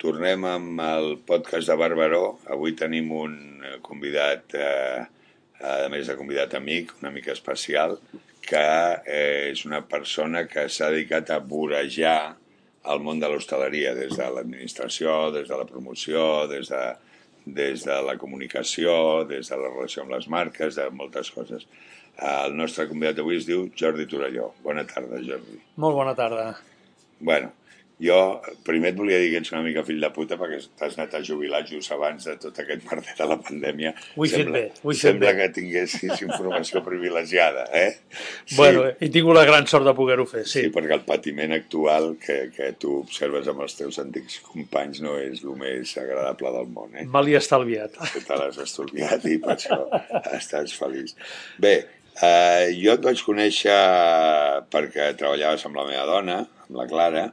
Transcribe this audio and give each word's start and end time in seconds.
Tornem 0.00 0.44
amb 0.48 0.80
el 0.80 1.10
podcast 1.28 1.68
de 1.68 1.74
Barberó. 1.76 2.38
Avui 2.48 2.72
tenim 2.72 3.10
un 3.12 3.34
eh, 3.60 3.74
convidat, 3.84 4.54
eh, 4.56 5.02
a 5.60 5.90
més 5.92 6.08
de 6.08 6.16
convidat 6.16 6.56
amic, 6.56 6.94
una 7.02 7.10
mica 7.12 7.34
especial, 7.34 7.98
que 8.40 8.62
eh, 9.04 9.50
és 9.50 9.66
una 9.68 9.82
persona 9.84 10.46
que 10.48 10.64
s'ha 10.72 10.88
dedicat 10.94 11.34
a 11.34 11.38
vorejar 11.44 12.32
el 12.88 13.04
món 13.04 13.20
de 13.20 13.28
l'hostaleria, 13.28 13.92
des 13.98 14.16
de 14.16 14.30
l'administració, 14.32 15.18
des 15.36 15.52
de 15.52 15.60
la 15.60 15.68
promoció, 15.68 16.24
des 16.48 16.72
de, 16.72 16.82
des 17.60 17.84
de 17.84 18.00
la 18.08 18.16
comunicació, 18.16 18.96
des 19.28 19.52
de 19.52 19.60
la 19.60 19.68
relació 19.68 20.06
amb 20.06 20.16
les 20.16 20.32
marques, 20.32 20.80
de 20.80 20.88
moltes 20.96 21.28
coses. 21.36 21.68
El 22.16 22.56
nostre 22.56 22.88
convidat 22.88 23.20
d'avui 23.20 23.36
es 23.36 23.44
diu 23.48 23.68
Jordi 23.76 24.08
Torelló. 24.08 24.54
Bona 24.64 24.88
tarda, 24.88 25.20
Jordi. 25.20 25.60
Molt 25.76 26.00
bona 26.00 26.16
tarda. 26.16 26.54
Bueno, 27.20 27.52
jo 28.00 28.16
primer 28.64 28.94
et 28.94 28.96
volia 28.96 29.18
dir 29.20 29.28
que 29.34 29.40
ets 29.42 29.50
una 29.52 29.60
mica 29.64 29.82
fill 29.84 30.00
de 30.00 30.08
puta 30.14 30.38
perquè 30.40 30.56
t'has 30.78 30.94
anat 30.96 31.18
a 31.18 31.20
jubilar 31.26 31.60
just 31.68 31.92
abans 31.92 32.24
de 32.24 32.36
tot 32.40 32.56
aquest 32.62 32.86
merder 32.88 33.14
de 33.18 33.26
la 33.28 33.36
pandèmia. 33.44 33.92
Ho 34.16 34.24
he 34.24 34.28
fet 34.30 34.40
sembla, 34.46 34.58
bé, 34.58 34.72
ho 34.82 34.90
he 34.90 34.94
fet 34.94 35.02
Sembla 35.02 35.32
bé. 35.34 35.36
que 35.42 35.48
tinguessis 35.60 36.22
informació 36.24 36.82
privilegiada, 36.86 37.66
eh? 37.76 37.90
Sí, 38.46 38.56
Bueno, 38.56 38.86
he 38.98 39.10
tingut 39.12 39.36
la 39.36 39.44
gran 39.44 39.66
sort 39.68 39.84
de 39.84 39.94
poder-ho 39.98 40.24
fer, 40.30 40.46
sí, 40.46 40.64
sí. 40.66 40.72
perquè 40.72 40.96
el 40.96 41.04
patiment 41.04 41.52
actual 41.58 42.14
que, 42.24 42.38
que 42.56 42.72
tu 42.80 42.96
observes 43.02 43.48
amb 43.52 43.60
els 43.66 43.76
teus 43.76 44.00
antics 44.02 44.40
companys 44.48 45.02
no 45.04 45.18
és 45.20 45.44
el 45.44 45.56
més 45.60 45.92
agradable 46.00 46.54
del 46.56 46.72
món, 46.72 46.96
eh? 46.96 47.04
Me 47.04 47.22
l'he 47.26 47.36
estalviat. 47.36 48.00
te 48.26 48.36
l'has 48.40 48.58
estalviat 48.64 49.24
i 49.28 49.36
per 49.42 49.54
això 49.58 49.80
estàs 50.36 50.72
feliç. 50.78 51.12
Bé, 51.60 51.74
eh, 52.22 52.72
jo 52.80 52.96
et 52.96 53.04
vaig 53.04 53.20
conèixer 53.26 53.76
perquè 54.72 55.12
treballaves 55.18 55.64
amb 55.68 55.76
la 55.80 55.86
meva 55.88 56.06
dona, 56.08 56.38
amb 56.66 56.76
la 56.80 56.86
Clara, 56.90 57.24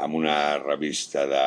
amb 0.00 0.18
una 0.18 0.58
revista 0.58 1.26
de, 1.30 1.46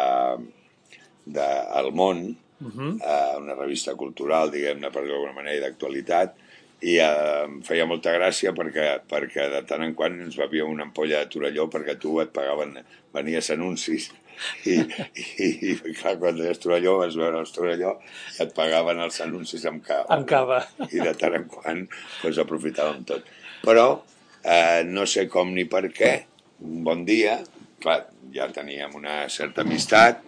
de 1.37 1.49
El 1.79 1.91
Món, 1.97 2.23
uh 2.61 2.71
-huh. 2.71 2.93
eh, 3.01 3.37
una 3.41 3.55
revista 3.55 3.95
cultural, 3.95 4.51
diguem-ne, 4.51 4.89
per 4.91 5.05
d'alguna 5.07 5.33
manera, 5.33 5.67
d'actualitat, 5.67 6.35
i 6.83 6.97
eh, 6.99 7.43
em 7.45 7.61
feia 7.63 7.85
molta 7.87 8.11
gràcia 8.11 8.51
perquè, 8.55 8.87
perquè 9.07 9.47
de 9.51 9.61
tant 9.67 9.83
en 9.85 9.93
quant 9.95 10.19
ens 10.19 10.35
bevia 10.35 10.65
una 10.65 10.83
ampolla 10.83 11.21
de 11.21 11.29
Torelló 11.31 11.69
perquè 11.71 11.95
tu 11.99 12.19
et 12.19 12.33
pagaven, 12.35 12.75
venies 13.15 13.49
anuncis 13.55 14.09
i, 14.71 14.75
i, 14.75 15.47
i 15.71 15.93
clar, 15.93 16.17
quan 16.19 16.35
deies 16.35 16.59
Torelló, 16.59 16.97
vas 16.99 17.15
veure 17.15 17.39
els 17.39 17.53
Torelló, 17.55 17.95
et 18.43 18.53
pagaven 18.57 18.99
els 18.99 19.21
anuncis 19.21 19.63
amb 19.69 19.83
cava. 19.85 20.09
Amb 20.15 20.27
cava. 20.27 20.59
I 20.89 20.99
de 20.99 21.13
tant 21.19 21.37
en 21.37 21.47
quant 21.47 21.85
doncs, 22.23 22.41
aprofitàvem 22.41 23.03
tot. 23.07 23.29
Però 23.63 23.87
eh, 24.43 24.83
no 24.89 25.05
sé 25.09 25.27
com 25.31 25.53
ni 25.55 25.67
per 25.69 25.85
què, 25.93 26.13
un 26.65 26.83
bon 26.83 27.05
dia, 27.07 27.37
clar, 27.83 27.99
ja 28.33 28.47
teníem 28.55 28.95
una 28.95 29.23
certa 29.29 29.61
amistat, 29.67 30.23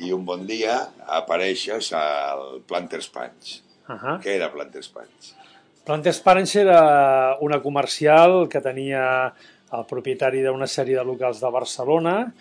i 0.00 0.14
un 0.16 0.24
bon 0.24 0.46
dia 0.48 0.78
apareixes 1.18 1.92
al 1.96 2.62
Planters 2.68 3.10
Punch. 3.12 3.60
Uh 3.88 3.96
-huh. 3.96 4.16
Què 4.22 4.36
era 4.38 4.50
Planters 4.52 4.88
Punch? 4.88 5.34
Plantes 5.84 6.20
Parents 6.20 6.56
era 6.56 7.36
una 7.40 7.60
comercial 7.62 8.48
que 8.48 8.60
tenia 8.60 9.34
el 9.72 9.84
propietari 9.86 10.42
d'una 10.42 10.66
sèrie 10.66 10.96
de 10.98 11.04
locals 11.04 11.40
de 11.40 11.50
Barcelona, 11.50 12.32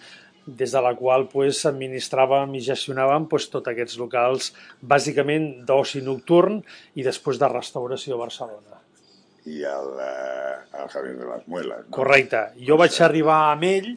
des 0.45 0.72
de 0.72 0.81
la 0.81 0.95
qual 0.95 1.28
pues, 1.28 1.66
administràvem 1.66 2.56
i 2.56 2.62
gestionàvem 2.66 3.28
pues, 3.30 3.50
tots 3.50 3.67
aquests 3.67 3.97
locals, 3.97 4.53
bàsicament 4.81 5.66
d'oci 5.66 6.02
nocturn 6.02 6.62
i 6.95 7.03
després 7.03 7.40
de 7.40 7.47
restauració 7.47 8.16
a 8.16 8.23
Barcelona. 8.25 8.81
I 9.45 9.64
el, 9.64 9.94
eh, 10.03 10.81
el 10.81 10.90
Javier 10.90 11.17
de 11.17 11.25
les 11.25 11.47
Muelas. 11.47 11.86
No? 11.88 11.95
Correcte. 11.95 12.44
Jo 12.67 12.78
vaig 12.78 13.02
arribar 13.02 13.40
amb 13.52 13.64
ell, 13.64 13.95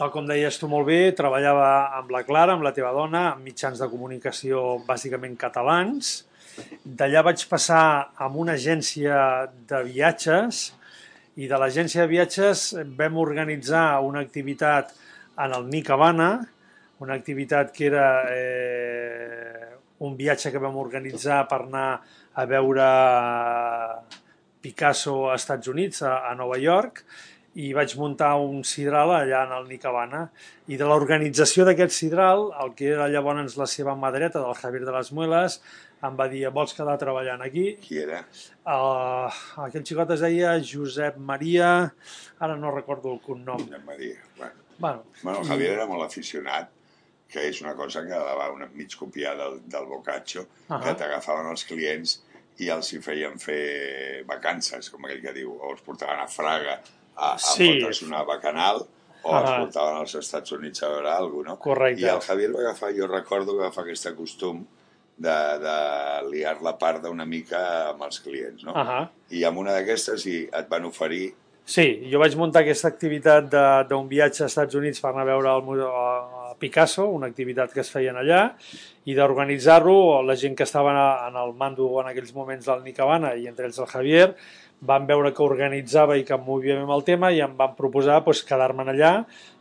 tal 0.00 0.08
com 0.08 0.24
deies 0.24 0.56
tu 0.56 0.64
molt 0.64 0.86
bé, 0.88 1.12
treballava 1.12 1.92
amb 1.98 2.08
la 2.14 2.22
Clara, 2.24 2.54
amb 2.56 2.64
la 2.64 2.72
teva 2.72 2.88
dona, 2.96 3.34
amb 3.34 3.44
mitjans 3.44 3.82
de 3.82 3.88
comunicació 3.92 4.78
bàsicament 4.86 5.34
catalans. 5.36 6.22
D'allà 6.84 7.20
vaig 7.26 7.42
passar 7.50 7.82
amb 8.16 8.38
una 8.40 8.54
agència 8.56 9.18
de 9.68 9.82
viatges 9.90 10.62
i 11.36 11.50
de 11.50 11.58
l'agència 11.60 12.06
de 12.06 12.12
viatges 12.14 12.62
vam 12.96 13.18
organitzar 13.20 14.00
una 14.06 14.22
activitat 14.24 14.94
en 15.36 15.52
el 15.58 15.68
Nic 15.68 15.92
Habana, 15.92 16.30
una 17.04 17.18
activitat 17.20 17.68
que 17.76 17.90
era 17.90 18.06
eh, 18.32 19.68
un 20.00 20.16
viatge 20.16 20.48
que 20.48 20.62
vam 20.64 20.80
organitzar 20.80 21.42
per 21.50 21.66
anar 21.66 21.90
a 22.40 22.46
veure 22.48 22.88
Picasso 24.64 25.26
a 25.28 25.36
Estats 25.36 25.68
Units, 25.68 26.00
a, 26.08 26.22
a 26.30 26.32
Nova 26.40 26.56
York, 26.56 27.04
i 27.60 27.72
vaig 27.76 27.92
muntar 28.00 28.32
un 28.40 28.62
sidral 28.64 29.12
allà 29.16 29.44
en 29.46 29.52
el 29.58 29.68
Nicabana. 29.68 30.24
I 30.70 30.78
de 30.80 30.88
l'organització 30.88 31.66
d'aquest 31.68 31.92
sidral, 31.96 32.48
el 32.62 32.74
que 32.78 32.90
era 32.94 33.08
llavors 33.12 33.56
la 33.60 33.68
seva 33.68 33.96
mà 33.98 34.12
dreta, 34.14 34.40
del 34.40 34.56
Javier 34.60 34.86
de 34.86 34.94
les 34.96 35.12
Muelas, 35.16 35.60
em 36.06 36.16
va 36.16 36.26
dir, 36.32 36.46
vols 36.54 36.72
quedar 36.76 36.96
treballant 37.00 37.42
aquí? 37.44 37.66
Qui 37.84 38.00
era? 38.00 38.22
Uh, 38.64 39.28
aquell 39.66 39.84
xicot 39.84 40.14
es 40.16 40.24
deia 40.24 40.56
Josep 40.64 41.18
Maria, 41.20 41.70
ara 42.40 42.56
no 42.56 42.72
recordo 42.72 43.12
el 43.12 43.20
cognom. 43.24 43.66
Va 43.88 43.96
dir. 44.00 44.16
Bueno, 44.38 44.56
Bueno, 44.80 45.04
bueno 45.22 45.40
el 45.42 45.46
Javier 45.46 45.74
era 45.74 45.84
molt 45.86 46.06
aficionat, 46.06 46.70
que 47.28 47.42
és 47.50 47.60
una 47.60 47.74
cosa 47.76 48.00
que 48.06 48.16
la 48.16 48.32
va 48.38 48.48
una 48.50 48.70
mig 48.72 48.96
copiar 48.96 49.36
del, 49.36 49.60
del 49.68 49.84
Boccaccio, 49.90 50.46
uh 50.46 50.72
Ahà. 50.72 50.80
que 50.86 50.94
t'agafaven 51.02 51.50
els 51.50 51.66
clients 51.68 52.16
i 52.64 52.70
els 52.72 52.88
hi 52.92 53.00
feien 53.04 53.36
fer 53.38 54.24
vacances, 54.26 54.88
com 54.90 55.04
aquell 55.04 55.20
que 55.26 55.36
diu, 55.36 55.52
o 55.52 55.74
els 55.74 55.84
portaven 55.84 56.24
a 56.24 56.26
Fraga 56.32 56.78
a, 57.20 57.34
a 57.34 57.38
Sí. 57.38 57.68
una 58.06 58.22
bacanal, 58.24 58.80
o 59.22 59.36
els 59.36 59.50
Ahà. 59.50 59.58
portaven 59.60 59.96
als 60.00 60.14
Estats 60.16 60.52
Units 60.56 60.82
a 60.82 60.88
veure 60.88 61.10
alguna 61.12 61.50
cosa, 61.50 61.58
no? 61.58 61.58
Correcte. 61.60 62.00
I 62.00 62.08
el 62.08 62.20
Javier 62.24 62.50
va 62.54 62.60
agafar, 62.64 62.92
jo 62.96 63.06
recordo 63.06 63.52
que 63.52 63.58
va 63.58 63.66
agafar 63.68 63.84
aquest 63.84 64.08
costum 64.16 64.62
de, 65.20 65.34
de 65.60 65.74
liar 66.30 66.56
la 66.64 66.78
parda 66.80 67.10
una 67.12 67.26
mica 67.28 67.90
amb 67.90 68.02
els 68.08 68.20
clients, 68.24 68.64
no? 68.64 68.72
Ahà. 68.72 69.02
I 69.30 69.44
amb 69.44 69.58
una 69.60 69.74
d'aquestes 69.76 70.24
i 70.26 70.38
et 70.48 70.68
van 70.72 70.84
oferir 70.88 71.34
Sí, 71.70 72.08
jo 72.10 72.18
vaig 72.18 72.32
muntar 72.34 72.62
aquesta 72.64 72.88
activitat 72.88 73.44
de- 73.52 73.84
d'un 73.86 74.08
viatge 74.08 74.42
als 74.42 74.50
Estats 74.56 74.74
Units 74.74 74.98
per 74.98 75.10
anar 75.12 75.22
a 75.22 75.24
veure 75.28 75.50
el, 75.52 75.82
a 75.86 76.54
Picasso, 76.58 77.04
una 77.14 77.28
activitat 77.28 77.70
que 77.72 77.80
es 77.84 77.90
feien 77.92 78.16
allà, 78.16 78.54
i 79.04 79.14
d'organitzar-lo, 79.14 80.22
la 80.26 80.34
gent 80.34 80.56
que 80.56 80.64
estava 80.64 80.90
en 81.28 81.36
el 81.36 81.52
mando 81.54 81.86
en 82.00 82.08
aquells 82.10 82.34
moments 82.34 82.66
del 82.66 82.82
Nicabana, 82.82 83.34
i 83.36 83.46
entre 83.46 83.66
ells 83.68 83.78
el 83.78 83.86
Javier, 83.86 84.34
van 84.80 85.06
veure 85.08 85.32
que 85.36 85.44
organitzava 85.44 86.16
i 86.16 86.24
que 86.24 86.36
em 86.36 86.44
movíem 86.46 86.84
amb 86.84 86.94
el 86.96 87.06
tema 87.06 87.30
i 87.32 87.40
em 87.44 87.56
van 87.56 87.76
proposar 87.78 88.22
pues, 88.24 88.44
quedar-me'n 88.48 88.92
allà 88.94 89.14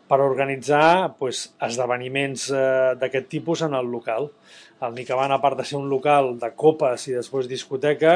per 0.09 0.21
organitzar 0.25 1.15
pues, 1.19 1.49
esdeveniments 1.61 2.49
eh, 2.49 2.95
d'aquest 2.99 3.29
tipus 3.29 3.61
en 3.67 3.75
el 3.77 3.91
local. 3.91 4.31
El 4.79 4.95
Nicabana, 4.95 5.35
a 5.35 5.43
part 5.43 5.59
de 5.59 5.65
ser 5.67 5.75
un 5.77 5.89
local 5.91 6.31
de 6.39 6.49
copes 6.57 7.03
i 7.09 7.13
després 7.13 7.49
discoteca, 7.51 8.13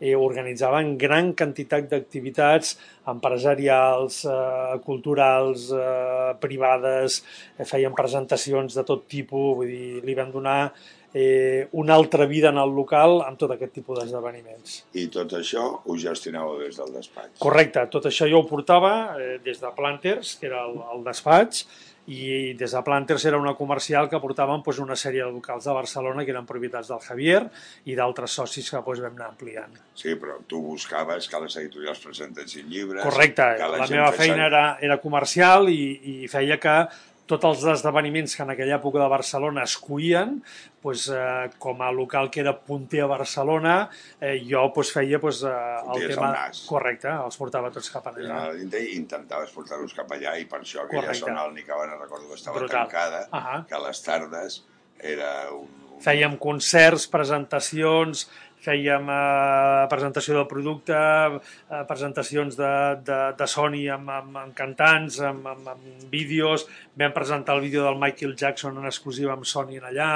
eh, 0.00 0.14
organitzaven 0.16 0.94
gran 0.98 1.34
quantitat 1.36 1.86
d'activitats 1.90 2.72
empresarials, 3.12 4.22
eh, 4.24 4.78
culturals, 4.86 5.68
eh, 5.70 6.32
privades, 6.40 7.22
eh, 7.58 7.68
feien 7.68 7.94
presentacions 7.94 8.74
de 8.74 8.86
tot 8.88 9.04
tipus, 9.06 9.58
vull 9.60 9.68
dir, 9.68 10.00
li 10.02 10.16
van 10.16 10.32
donar 10.32 10.72
eh, 11.14 11.68
una 11.72 11.94
altra 11.94 12.26
vida 12.26 12.50
en 12.50 12.58
el 12.58 12.74
local 12.74 13.22
amb 13.24 13.38
tot 13.40 13.54
aquest 13.54 13.72
tipus 13.80 14.00
d'esdeveniments. 14.00 14.78
i 14.92 15.06
tot 15.12 15.32
això 15.38 15.64
ho 15.84 15.98
gestionàveu 15.98 16.58
des 16.64 16.76
del 16.76 16.92
despatx. 16.92 17.38
Correcte, 17.40 17.86
tot 17.90 18.08
això 18.10 18.28
jo 18.28 18.42
ho 18.42 18.48
portava 18.48 19.16
eh, 19.18 19.38
des 19.44 19.60
de 19.60 19.70
Planters, 19.76 20.36
que 20.40 20.50
era 20.50 20.64
el, 20.66 20.80
el 20.94 21.06
despatx, 21.06 21.64
i 22.08 22.54
des 22.56 22.72
de 22.72 22.80
Planters 22.82 23.24
era 23.28 23.36
una 23.36 23.54
comercial 23.54 24.08
que 24.08 24.20
portaven 24.20 24.62
doncs, 24.64 24.80
una 24.80 24.96
sèrie 24.96 25.24
de 25.24 25.32
locals 25.32 25.66
de 25.68 25.74
Barcelona 25.76 26.24
que 26.24 26.32
eren 26.32 26.46
propietats 26.48 26.88
del 26.88 27.02
Javier 27.04 27.42
i 27.84 27.96
d'altres 27.98 28.32
socis 28.40 28.70
que 28.70 28.80
doncs, 28.80 29.02
vam 29.04 29.18
anar 29.18 29.28
ampliant. 29.34 29.76
Sí, 29.94 30.14
però 30.16 30.38
tu 30.48 30.62
buscaves 30.64 31.28
que 31.28 31.42
les 31.44 31.58
editorials 31.60 32.00
presentessin 32.00 32.70
llibres... 32.72 33.04
Correcte, 33.04 33.50
la, 33.60 33.84
gent 33.84 33.98
meva 33.98 34.12
feina 34.16 34.46
era, 34.48 34.64
era 34.80 34.98
comercial 35.04 35.68
i, 35.68 36.24
i 36.24 36.32
feia 36.32 36.56
que 36.62 36.78
tots 37.28 37.44
els 37.48 37.64
esdeveniments 37.74 38.34
que 38.36 38.44
en 38.44 38.52
aquella 38.54 38.78
època 38.78 39.00
de 39.02 39.08
Barcelona 39.12 39.64
es 39.68 39.76
cuien, 39.82 40.38
doncs, 40.82 41.08
eh, 41.14 41.50
com 41.60 41.82
a 41.84 41.90
local 41.92 42.30
que 42.32 42.40
era 42.40 42.54
punter 42.56 43.02
a 43.04 43.08
Barcelona, 43.10 43.74
eh, 44.20 44.38
jo 44.48 44.64
doncs, 44.74 44.92
feia 44.96 45.20
doncs, 45.22 45.42
eh, 45.44 45.54
el 45.94 46.06
tema... 46.14 46.30
el. 46.48 46.62
Correcte, 46.68 47.12
els 47.28 47.40
portava 47.40 47.70
tots 47.74 47.90
cap 47.94 48.08
allà. 48.12 48.40
a 48.48 48.54
dintre 48.56 48.80
i 48.84 48.94
intentaves 48.96 49.52
portar-los 49.54 49.94
cap 49.96 50.10
allà 50.16 50.36
i 50.40 50.48
per 50.48 50.62
això 50.62 50.84
aquella 50.84 51.08
Correcte. 51.08 51.26
zona 51.26 51.44
del 51.44 51.54
Nicabana 51.60 52.00
recordo 52.00 52.28
que 52.28 52.40
estava 52.40 52.58
Brutal. 52.58 52.88
tancada, 52.88 53.26
Ahà. 53.30 53.60
que 53.68 53.76
a 53.76 53.84
les 53.86 54.02
tardes 54.02 54.62
era 54.98 55.32
un... 55.52 55.68
un... 55.92 56.00
Fèiem 56.02 56.36
concerts, 56.38 57.08
presentacions, 57.10 58.28
fèiem 58.64 59.08
eh, 59.12 59.86
presentació 59.90 60.34
del 60.38 60.46
producte, 60.50 60.96
eh, 60.96 61.82
presentacions 61.88 62.56
de, 62.58 62.70
de, 63.06 63.18
de 63.38 63.46
Sony 63.50 63.84
amb, 63.94 64.10
amb, 64.10 64.38
amb 64.44 64.56
cantants, 64.58 65.20
amb, 65.24 65.46
amb, 65.52 65.68
amb 65.74 66.08
vídeos, 66.12 66.66
vam 66.98 67.14
presentar 67.16 67.56
el 67.58 67.62
vídeo 67.66 67.84
del 67.86 68.00
Michael 68.00 68.34
Jackson 68.36 68.78
en 68.80 68.88
exclusiva 68.90 69.34
amb 69.36 69.46
Sony 69.46 69.76
en 69.78 69.86
allà, 69.92 70.10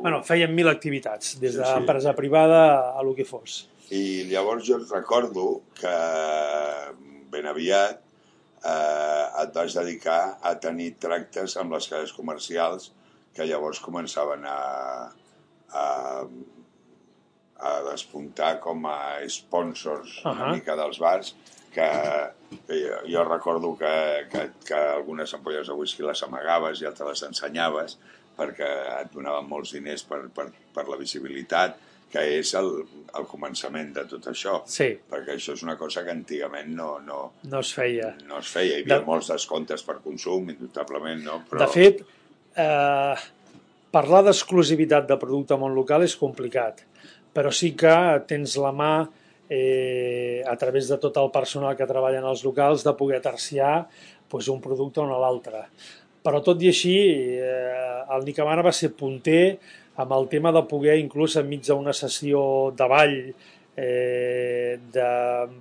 bueno, 0.00 0.22
fèiem 0.26 0.52
mil 0.54 0.68
activitats, 0.72 1.36
des 1.40 1.54
Sí, 1.54 1.58
de 1.62 1.68
sí. 1.68 1.76
empresa 1.78 2.14
privada 2.18 2.64
a 2.98 3.02
lo 3.06 3.14
que 3.14 3.24
fos. 3.28 3.64
I 3.94 4.24
llavors 4.30 4.64
jo 4.66 4.78
recordo 4.90 5.60
que 5.78 5.92
ben 7.30 7.46
aviat 7.50 8.00
eh, 8.64 9.42
et 9.42 9.54
vas 9.54 9.74
dedicar 9.76 10.38
a 10.42 10.54
tenir 10.62 10.94
tractes 11.02 11.56
amb 11.60 11.74
les 11.76 11.88
cadenes 11.90 12.14
comercials 12.16 12.92
que 13.34 13.46
llavors 13.48 13.80
començaven 13.82 14.44
a, 14.46 14.58
a, 15.74 15.84
a 17.64 17.74
despuntar 17.90 18.58
com 18.60 18.86
a 18.90 19.20
sponsors 19.28 20.20
uh 20.20 20.30
-huh. 20.30 20.34
una 20.34 20.52
mica 20.54 20.76
dels 20.76 20.98
bars, 20.98 21.34
que, 21.74 21.90
que 22.66 22.74
jo, 22.82 22.98
jo 23.12 23.24
recordo 23.24 23.76
que, 23.76 24.26
que, 24.30 24.50
que 24.64 24.74
algunes 24.74 25.34
ampolles 25.34 25.66
de 25.66 25.74
whisky 25.74 26.02
les 26.02 26.22
amagaves 26.22 26.80
i 26.80 26.86
altres 26.86 27.08
les 27.08 27.22
ensenyaves 27.22 27.98
perquè 28.38 28.70
et 29.00 29.10
donaven 29.14 29.48
molts 29.48 29.74
diners 29.76 30.04
per, 30.08 30.24
per, 30.34 30.48
per 30.74 30.86
la 30.90 30.98
visibilitat, 31.00 31.76
que 32.14 32.22
és 32.38 32.52
el, 32.58 32.70
el 33.18 33.26
començament 33.30 33.92
de 33.96 34.04
tot 34.10 34.26
això. 34.30 34.60
Sí. 34.70 34.92
Perquè 35.10 35.34
això 35.34 35.54
és 35.56 35.62
una 35.66 35.76
cosa 35.78 36.04
que 36.06 36.12
antigament 36.14 36.70
no, 36.76 36.98
no, 37.02 37.20
no 37.50 37.62
es 37.62 37.72
feia. 37.74 38.12
No 38.28 38.38
es 38.42 38.50
feia. 38.50 38.78
Hi 38.78 38.84
havia 38.84 39.00
de... 39.00 39.06
molts 39.06 39.30
descomptes 39.32 39.82
per 39.86 40.00
consum, 40.04 40.50
indubtablement, 40.54 41.24
no? 41.26 41.40
Però... 41.50 41.64
De 41.64 41.70
fet, 41.74 42.04
eh, 42.66 43.24
parlar 43.94 44.24
d'exclusivitat 44.26 45.08
de 45.10 45.18
producte 45.20 45.58
món 45.58 45.74
local 45.74 46.06
és 46.06 46.14
complicat, 46.18 46.84
però 47.34 47.50
sí 47.52 47.74
que 47.76 47.94
tens 48.30 48.56
la 48.62 48.72
mà 48.72 48.94
eh, 49.50 50.42
a 50.46 50.56
través 50.56 50.88
de 50.88 50.98
tot 51.02 51.16
el 51.20 51.30
personal 51.34 51.76
que 51.76 51.88
treballa 51.88 52.22
en 52.22 52.30
els 52.30 52.44
locals 52.46 52.86
de 52.86 52.94
poder 52.96 53.20
terciar 53.24 53.86
pues, 54.28 54.48
un 54.48 54.60
producte 54.62 55.02
o 55.02 55.08
l'altre. 55.10 55.66
Però 56.24 56.40
tot 56.40 56.62
i 56.64 56.70
així, 56.72 56.94
eh, 57.36 58.04
el 58.14 58.24
Nicamana 58.24 58.64
va 58.64 58.72
ser 58.72 58.94
punter 58.96 59.58
amb 60.00 60.14
el 60.16 60.30
tema 60.30 60.54
de 60.54 60.64
poder, 60.66 60.96
inclús 60.98 61.36
enmig 61.36 61.66
d'una 61.66 61.92
sessió 61.92 62.72
de 62.74 62.88
ball, 62.88 63.18
eh, 63.76 64.78
de 64.94 65.08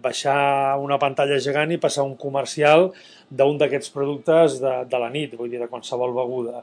baixar 0.02 0.78
una 0.80 1.00
pantalla 1.02 1.40
gegant 1.42 1.74
i 1.74 1.82
passar 1.82 2.06
un 2.06 2.16
comercial 2.16 2.92
d'un 3.34 3.58
d'aquests 3.58 3.90
productes 3.94 4.60
de, 4.62 4.74
de 4.90 5.00
la 5.02 5.10
nit, 5.14 5.34
vull 5.40 5.50
dir, 5.50 5.60
de 5.62 5.70
qualsevol 5.72 6.14
beguda. 6.16 6.62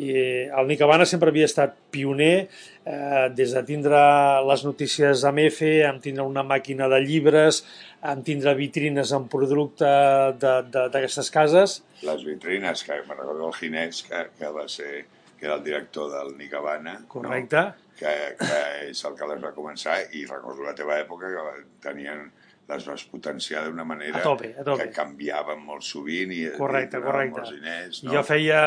I 0.00 0.08
el 0.48 0.70
Nicabana 0.70 1.04
sempre 1.08 1.32
havia 1.32 1.48
estat 1.48 1.74
pioner 1.92 2.48
eh, 2.48 3.26
des 3.36 3.52
de 3.56 3.62
tindre 3.68 4.00
les 4.48 4.64
notícies 4.64 5.26
amb 5.28 5.44
F, 5.44 5.68
amb 5.88 6.02
tindre 6.04 6.24
una 6.24 6.46
màquina 6.46 6.88
de 6.88 7.02
llibres, 7.04 7.60
amb 8.00 8.24
tindre 8.24 8.56
vitrines 8.56 9.12
amb 9.12 9.28
producte 9.32 9.92
d'aquestes 10.40 11.30
cases. 11.34 11.82
Les 12.08 12.24
vitrines, 12.24 12.84
que 12.86 13.02
me 13.04 13.14
recordo 13.14 13.50
el 13.50 13.56
Ginés, 13.58 14.02
que, 14.08 14.28
que 14.38 14.52
va 14.54 14.66
ser 14.68 15.04
que 15.38 15.46
era 15.46 15.54
el 15.56 15.64
director 15.64 16.10
del 16.10 16.36
Nicabana. 16.36 17.04
Correcte. 17.08 17.56
No? 17.56 17.86
Que, 17.98 18.14
que 18.38 18.58
és 18.88 19.00
el 19.06 19.16
que 19.18 19.26
les 19.26 19.40
va 19.42 19.50
començar 19.54 19.96
i 20.14 20.22
recordo 20.26 20.62
la 20.62 20.74
teva 20.78 21.00
època 21.02 21.30
que 21.34 21.62
tenien 21.82 22.28
les 22.68 22.84
vas 22.84 23.02
potenciar 23.08 23.62
d'una 23.64 23.84
manera 23.88 24.18
a 24.20 24.22
tope, 24.22 24.50
a 24.60 24.64
tope. 24.64 24.84
que 24.84 24.92
canviaven 24.92 25.60
molt 25.64 25.84
sovint 25.86 26.32
i, 26.36 26.42
correcte, 26.58 27.00
i 27.00 27.04
correcte. 27.04 27.40
molts 27.40 27.52
diners. 27.54 28.00
No? 28.04 28.12
Jo 28.12 28.22
feia, 28.28 28.58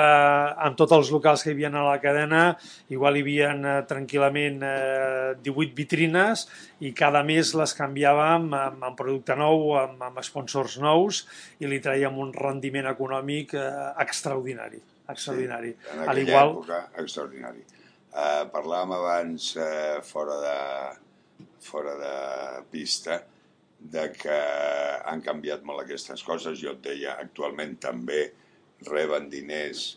en 0.65 0.77
tots 0.79 0.95
els 0.95 1.11
locals 1.13 1.43
que 1.45 1.51
hi 1.51 1.53
havia 1.53 1.69
a 1.69 1.83
la 1.85 1.99
cadena, 2.01 2.41
igual 2.89 3.19
hi 3.19 3.21
havia 3.25 3.51
eh, 3.53 3.75
tranquil·lament 3.89 4.65
eh, 4.65 5.35
18 5.45 5.77
vitrines 5.77 6.47
i 6.81 6.93
cada 6.97 7.21
mes 7.27 7.53
les 7.61 7.75
canviàvem 7.77 8.47
amb, 8.57 8.87
amb 8.89 8.97
producte 8.97 9.37
nou, 9.37 9.75
amb, 9.83 10.01
amb 10.09 10.17
sponsors 10.25 10.79
nous 10.81 11.21
i 11.61 11.69
li 11.69 11.77
traiem 11.83 12.17
un 12.17 12.33
rendiment 12.33 12.89
econòmic 12.89 13.53
eh, 13.53 13.67
extraordinari. 14.01 14.81
extraordinari. 15.11 15.75
Sí, 15.77 15.93
en 15.93 16.01
aquella 16.07 16.25
igual... 16.25 16.55
època, 16.55 16.81
extraordinari. 17.03 17.63
Uh, 18.11 18.43
parlàvem 18.51 18.91
abans 18.91 19.53
uh, 19.55 20.01
fora 20.03 20.35
de 20.41 20.55
fora 21.63 21.93
de 21.95 22.15
pista 22.67 23.21
de 23.81 24.05
que 24.13 24.37
han 25.09 25.23
canviat 25.25 25.65
molt 25.65 25.83
aquestes 25.83 26.23
coses. 26.23 26.59
Jo 26.61 26.75
et 26.75 26.83
deia, 26.85 27.17
actualment 27.23 27.77
també 27.81 28.27
reben 28.87 29.29
diners 29.31 29.87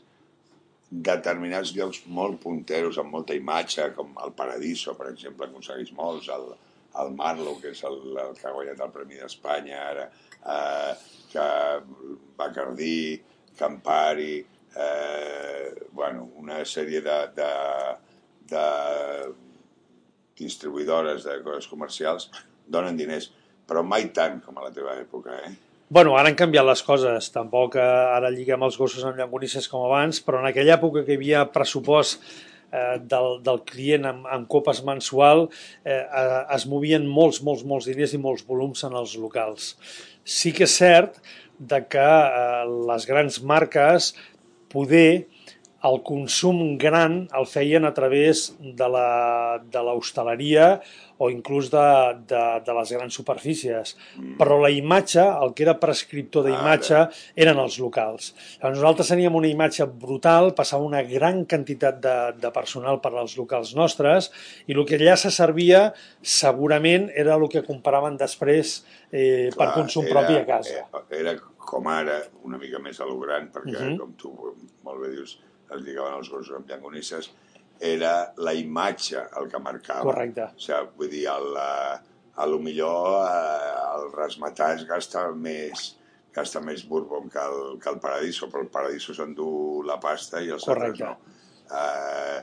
determinats 0.90 1.72
llocs 1.74 2.04
molt 2.06 2.40
punteros, 2.42 2.98
amb 3.00 3.12
molta 3.16 3.34
imatge, 3.36 3.90
com 3.96 4.14
el 4.24 4.32
Paradiso, 4.36 4.94
per 4.98 5.10
exemple, 5.10 5.48
aconsegueix 5.48 5.92
molts, 5.96 6.28
el, 6.32 6.50
el 7.02 7.14
Marlow, 7.18 7.58
que 7.60 7.72
és 7.74 7.82
el, 7.88 8.00
el 8.14 8.34
que 8.38 8.48
ha 8.48 8.54
guanyat 8.54 8.82
el 8.84 8.92
Premi 8.94 9.18
d'Espanya 9.18 9.80
ara, 9.88 10.08
eh, 10.54 10.92
que 11.32 11.46
Bacardí, 12.38 13.20
Campari, 13.58 14.44
eh, 14.76 15.86
bueno, 15.92 16.28
una 16.36 16.62
sèrie 16.66 17.00
de, 17.02 17.18
de, 17.34 17.50
de 18.50 18.66
distribuïdores 20.38 21.26
de 21.26 21.40
coses 21.46 21.70
comercials 21.70 22.30
donen 22.66 22.98
diners 22.98 23.30
però 23.68 23.84
mai 23.86 24.10
tant 24.16 24.40
com 24.44 24.58
a 24.58 24.66
la 24.66 24.72
teva 24.74 24.96
època, 25.00 25.36
eh? 25.46 25.52
Bueno, 25.94 26.14
ara 26.16 26.30
han 26.30 26.38
canviat 26.38 26.64
les 26.66 26.82
coses, 26.82 27.28
tampoc 27.30 27.76
eh, 27.76 27.84
ara 27.84 28.32
lliguem 28.32 28.62
els 28.66 28.78
gossos 28.80 29.04
amb 29.04 29.20
llangonisses 29.20 29.68
com 29.70 29.84
abans, 29.84 30.18
però 30.24 30.40
en 30.40 30.48
aquella 30.48 30.78
època 30.78 31.04
que 31.04 31.14
hi 31.14 31.20
havia 31.20 31.44
pressupost 31.54 32.24
eh, 32.74 32.96
del, 33.12 33.38
del 33.44 33.60
client 33.68 34.08
amb, 34.10 34.26
amb 34.36 34.48
copes 34.50 34.80
mensual 34.86 35.46
eh, 35.84 36.00
eh, 36.00 36.40
es 36.56 36.66
movien 36.70 37.06
molts, 37.06 37.42
molts, 37.46 37.62
molts 37.68 37.88
diners 37.90 38.16
i 38.16 38.20
molts 38.20 38.46
volums 38.48 38.84
en 38.88 38.96
els 38.98 39.14
locals. 39.20 39.74
Sí 40.24 40.54
que 40.56 40.66
és 40.66 40.78
cert 40.80 41.20
de 41.58 41.82
que 41.86 42.08
eh, 42.08 42.64
les 42.90 43.06
grans 43.10 43.40
marques 43.46 44.14
poder 44.72 45.26
el 45.84 46.00
consum 46.06 46.76
gran 46.80 47.24
el 47.36 47.46
feien 47.50 47.84
a 47.84 47.92
través 47.96 48.46
de 48.60 48.88
l'hostaleria 49.84 50.78
o 51.18 51.28
inclús 51.30 51.68
de, 51.70 51.84
de, 52.26 52.42
de 52.66 52.74
les 52.74 52.92
grans 52.96 53.14
superfícies. 53.14 53.94
Mm. 54.16 54.34
Però 54.40 54.58
la 54.62 54.70
imatge, 54.74 55.22
el 55.22 55.54
que 55.54 55.66
era 55.66 55.76
prescriptor 55.80 56.48
d'imatge, 56.48 57.04
eren 57.38 57.60
els 57.62 57.78
locals. 57.82 58.32
Llavors 58.58 58.80
nosaltres 58.80 59.12
teníem 59.12 59.38
una 59.38 59.50
imatge 59.50 59.86
brutal, 59.86 60.52
passava 60.58 60.88
una 60.88 61.04
gran 61.06 61.44
quantitat 61.50 62.00
de, 62.02 62.16
de 62.42 62.52
personal 62.54 63.00
per 63.04 63.14
als 63.14 63.36
locals 63.38 63.74
nostres 63.78 64.32
i 64.66 64.74
el 64.74 64.84
que 64.88 64.98
allà 64.98 65.16
se 65.20 65.30
servia 65.34 65.86
segurament 66.20 67.10
era 67.14 67.38
el 67.38 67.46
que 67.52 67.62
comparaven 67.66 68.18
després 68.20 68.80
eh, 69.12 69.50
Clar, 69.52 69.58
per 69.60 69.72
consum 69.76 70.08
era, 70.08 70.16
propi 70.16 70.40
a 70.40 70.46
casa. 70.48 70.82
Era, 70.82 71.04
era 71.20 71.38
com 71.64 71.88
ara, 71.88 72.20
una 72.44 72.58
mica 72.60 72.80
més 72.82 73.00
a 73.00 73.08
lo 73.08 73.16
gran, 73.22 73.50
perquè 73.54 73.78
uh. 73.78 73.86
-huh. 73.86 73.98
com 74.00 74.14
tu 74.18 74.32
molt 74.84 75.00
bé 75.00 75.14
dius, 75.14 75.38
es 75.70 75.82
lligaven 75.82 76.18
els 76.18 76.30
gossos 76.30 76.56
amb 76.58 76.68
llangonisses, 76.70 77.30
era 77.80 78.32
la 78.36 78.54
imatge 78.54 79.22
el 79.40 79.48
que 79.50 79.60
marcava. 79.60 80.06
Correcte. 80.06 80.48
O 80.54 80.64
sigui, 80.66 80.92
vull 80.98 81.12
dir, 81.12 81.26
el, 81.32 81.58
eh, 81.58 81.98
a 82.36 82.46
lo 82.46 82.58
millor 82.62 83.20
eh, 83.24 83.74
el 83.94 84.10
rasmatàs 84.14 84.86
gasta 84.88 85.28
més 85.34 85.92
gasta 86.34 86.60
més 86.60 86.82
bourbon 86.90 87.28
que 87.30 87.38
el, 87.38 87.78
que 87.78 87.90
el 87.92 88.00
Paradiso, 88.02 88.48
però 88.50 88.64
el 88.64 88.70
Paradiso 88.74 89.14
s'endú 89.14 89.46
la 89.86 90.00
pasta 90.02 90.42
i 90.42 90.50
els 90.50 90.66
altres 90.66 90.98
no. 91.04 91.12
Eh, 91.78 92.40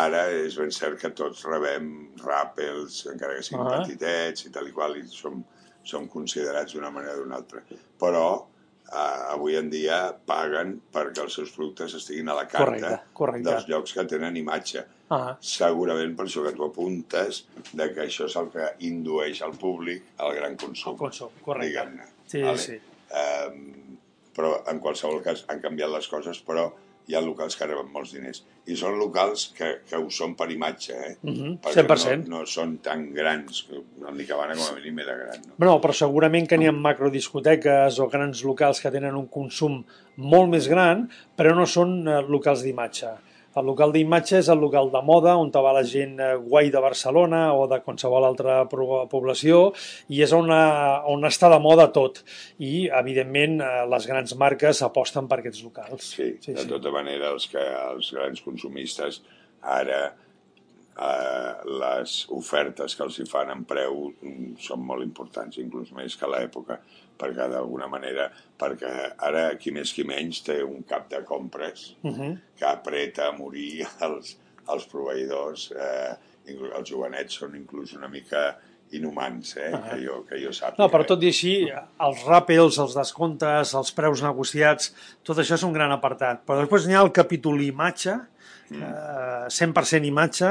ara 0.00 0.26
és 0.42 0.58
ben 0.60 0.70
cert 0.74 1.00
que 1.00 1.10
tots 1.16 1.46
rebem 1.48 1.88
ràpels, 2.20 3.00
encara 3.12 3.38
que 3.38 3.46
siguin 3.46 3.64
uh 3.64 3.70
-huh. 3.70 3.80
petitets 3.80 4.46
i 4.46 4.52
tal 4.52 4.68
i 4.68 4.72
qual, 4.76 4.96
i 4.96 5.06
som, 5.08 5.42
som 5.82 6.08
considerats 6.08 6.74
d'una 6.74 6.90
manera 6.90 7.16
o 7.16 7.22
d'una 7.22 7.36
altra. 7.36 7.62
Però 7.98 8.46
avui 8.90 9.56
en 9.56 9.68
dia 9.70 9.98
paguen 10.26 10.74
perquè 10.92 11.22
els 11.22 11.36
seus 11.38 11.52
productes 11.54 11.94
estiguin 11.94 12.28
a 12.28 12.34
la 12.40 12.46
carta 12.48 12.64
correcte, 12.64 12.96
correcte. 13.14 13.46
dels 13.50 13.68
llocs 13.68 13.94
que 13.94 14.04
tenen 14.04 14.36
imatge. 14.36 14.84
Uh 15.10 15.16
-huh. 15.16 15.36
Segurament 15.40 16.16
per 16.16 16.26
això 16.26 16.44
que 16.44 16.52
tu 16.56 16.64
apuntes 16.64 17.46
de 17.72 17.92
que 17.94 18.00
això 18.06 18.24
és 18.26 18.36
el 18.36 18.50
que 18.50 18.74
indueix 18.80 19.42
al 19.42 19.52
públic 19.52 20.02
al 20.16 20.34
gran 20.34 20.56
consum. 20.56 20.92
El 20.92 20.98
consum, 20.98 21.30
correcte. 21.42 22.06
Sí, 22.26 22.42
vale? 22.42 22.58
sí. 22.58 22.80
Um, 23.10 23.98
però 24.34 24.62
en 24.70 24.78
qualsevol 24.80 25.22
cas 25.22 25.44
han 25.48 25.60
canviat 25.60 25.90
les 25.90 26.08
coses, 26.08 26.42
però 26.46 26.72
hi 27.10 27.16
ha 27.18 27.22
locals 27.24 27.56
que 27.58 27.66
reben 27.66 27.88
molts 27.92 28.14
diners. 28.14 28.44
I 28.70 28.76
són 28.78 28.98
locals 29.00 29.48
que, 29.56 29.70
que 29.88 29.98
ho 29.98 30.06
són 30.14 30.36
per 30.38 30.46
imatge, 30.54 30.94
eh? 30.94 31.14
Uh 31.22 31.32
-huh. 31.32 31.54
100%. 31.66 32.28
No, 32.28 32.38
no 32.38 32.46
són 32.46 32.76
tan 32.84 33.08
grans, 33.14 33.64
el 33.72 34.16
Nicabana 34.16 34.54
com 34.54 34.68
a 34.70 34.76
mínim 34.78 34.98
era 35.04 35.16
gran. 35.16 35.40
No? 35.46 35.66
no, 35.66 35.80
però 35.80 35.92
segurament 35.92 36.46
que 36.48 36.58
n'hi 36.58 36.68
ha 36.68 36.72
macrodiscoteques 36.72 37.98
o 37.98 38.08
grans 38.08 38.44
locals 38.44 38.80
que 38.80 38.90
tenen 38.90 39.16
un 39.16 39.26
consum 39.28 39.82
molt 40.16 40.48
més 40.50 40.68
gran, 40.68 41.08
però 41.36 41.54
no 41.54 41.66
són 41.66 42.06
eh, 42.06 42.22
locals 42.28 42.62
d'imatge. 42.62 43.16
El 43.58 43.66
local 43.66 43.90
d'imatge 43.90 44.38
és 44.38 44.48
el 44.52 44.60
local 44.62 44.92
de 44.92 45.00
moda 45.02 45.34
on 45.40 45.50
va 45.50 45.72
la 45.74 45.82
gent 45.82 46.20
eh, 46.22 46.34
guai 46.38 46.70
de 46.70 46.82
Barcelona 46.82 47.40
o 47.58 47.66
de 47.70 47.80
qualsevol 47.82 48.26
altra 48.28 48.60
població 48.70 49.72
i 50.08 50.22
és 50.22 50.32
on, 50.36 50.50
on 50.50 51.26
està 51.26 51.50
de 51.50 51.58
moda 51.58 51.88
tot. 51.90 52.22
I, 52.58 52.86
evidentment, 53.00 53.58
eh, 53.66 53.84
les 53.90 54.06
grans 54.06 54.36
marques 54.38 54.82
aposten 54.86 55.26
per 55.30 55.40
aquests 55.40 55.64
locals. 55.66 56.12
Sí, 56.14 56.32
sí 56.38 56.54
de 56.54 56.62
sí. 56.62 56.70
tota 56.70 56.94
manera, 56.94 57.34
els, 57.34 57.48
que, 57.50 57.64
els 57.90 58.12
grans 58.14 58.44
consumistes 58.46 59.22
ara 59.60 60.00
eh, 61.00 61.52
les 61.82 62.16
ofertes 62.36 62.94
que 62.94 63.06
els 63.06 63.18
hi 63.18 63.26
fan 63.28 63.50
en 63.54 63.66
preu 63.68 64.10
mm, 64.12 64.54
són 64.62 64.86
molt 64.86 65.06
importants, 65.06 65.58
inclús 65.58 65.90
més 65.96 66.14
que 66.16 66.30
l'època, 66.30 66.78
perquè 67.20 67.48
d'alguna 67.52 67.88
manera, 67.90 68.30
perquè 68.60 68.94
ara 69.28 69.44
qui 69.60 69.74
més 69.76 69.92
qui 69.96 70.06
menys 70.08 70.42
té 70.46 70.60
un 70.64 70.82
cap 70.88 71.10
de 71.12 71.22
compres 71.28 71.94
uh 72.02 72.10
-huh. 72.10 72.32
que 72.56 72.66
apreta 72.66 73.28
a 73.28 73.36
morir 73.36 73.86
els, 74.06 74.36
els 74.68 74.86
proveïdors, 74.86 75.70
eh, 75.76 76.14
els 76.50 76.90
jovenets 76.90 77.34
són 77.34 77.54
inclús 77.56 77.94
una 77.94 78.08
mica 78.08 78.58
inhumans, 78.90 79.56
eh? 79.56 79.70
Ah. 79.72 79.82
que, 79.88 80.00
jo, 80.04 80.24
que 80.26 80.38
jo 80.42 80.50
sàpiga. 80.50 80.82
No, 80.82 80.88
però 80.90 81.06
tot 81.06 81.22
i 81.22 81.30
així, 81.30 81.52
els 82.06 82.24
ràpels, 82.26 82.78
els 82.82 82.96
descomptes, 82.98 83.74
els 83.78 83.92
preus 83.96 84.22
negociats, 84.22 84.90
tot 85.22 85.38
això 85.38 85.54
és 85.54 85.66
un 85.66 85.72
gran 85.72 85.92
apartat. 85.94 86.42
Però 86.46 86.58
després 86.64 86.88
n'hi 86.88 86.98
ha 86.98 87.04
el 87.06 87.12
capítol 87.12 87.62
imatge, 87.62 88.16
eh, 88.70 89.48
100% 89.48 90.06
imatge, 90.08 90.50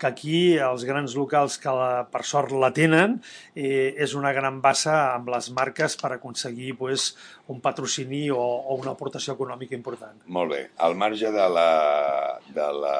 que 0.00 0.08
aquí 0.08 0.40
els 0.58 0.84
grans 0.88 1.14
locals 1.18 1.58
que 1.62 1.74
la, 1.74 1.90
per 2.10 2.24
sort 2.28 2.54
la 2.56 2.72
tenen 2.76 3.18
eh, 3.54 3.94
és 3.96 4.14
una 4.18 4.32
gran 4.36 4.60
bassa 4.64 4.96
amb 5.14 5.30
les 5.34 5.50
marques 5.56 5.96
per 6.00 6.12
aconseguir 6.16 6.74
pues, 6.80 7.12
un 7.52 7.62
patrocini 7.64 8.26
o, 8.30 8.40
o 8.40 8.78
una 8.80 8.94
aportació 8.96 9.36
econòmica 9.38 9.76
important. 9.78 10.24
Molt 10.26 10.54
bé. 10.56 10.64
Al 10.86 10.98
marge 10.98 11.30
de 11.34 11.46
la, 11.58 11.70
de 12.50 12.68
la 12.80 12.98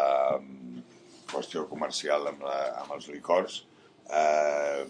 qüestió 1.31 1.67
comercial 1.71 2.27
amb, 2.31 2.43
la, 2.47 2.59
amb 2.83 2.97
els 2.97 3.11
licors, 3.13 3.63
eh, 4.11 4.87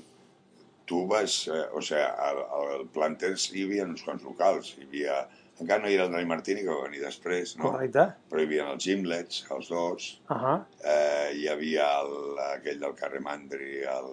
tu 0.90 1.04
vas... 1.10 1.44
Eh, 1.48 1.66
o 1.76 1.82
sigui, 1.84 2.02
al, 2.02 2.42
al 2.56 2.88
Planters 2.94 3.50
hi 3.54 3.66
havia 3.66 3.86
uns 3.88 4.02
quants 4.06 4.26
locals. 4.26 4.74
Hi 4.78 4.88
havia... 4.88 5.20
Encara 5.60 5.82
no 5.82 5.90
hi 5.90 5.94
era 5.94 6.06
el 6.08 6.12
Dani 6.14 6.28
Martini, 6.28 6.62
que 6.64 6.72
va 6.72 6.86
venir 6.86 7.02
després, 7.04 7.56
no? 7.58 7.68
Correcte? 7.68 8.06
Però 8.30 8.40
hi 8.40 8.48
havia 8.48 8.70
els 8.72 8.84
Gimlets, 8.84 9.44
els 9.56 9.68
dos. 9.68 10.10
Uh 10.30 10.36
-huh. 10.36 10.56
Eh, 10.84 11.32
hi 11.36 11.48
havia 11.48 11.90
el, 12.00 12.16
aquell 12.54 12.80
del 12.80 12.94
carrer 12.94 13.20
Mandri, 13.20 13.82
el, 13.82 14.10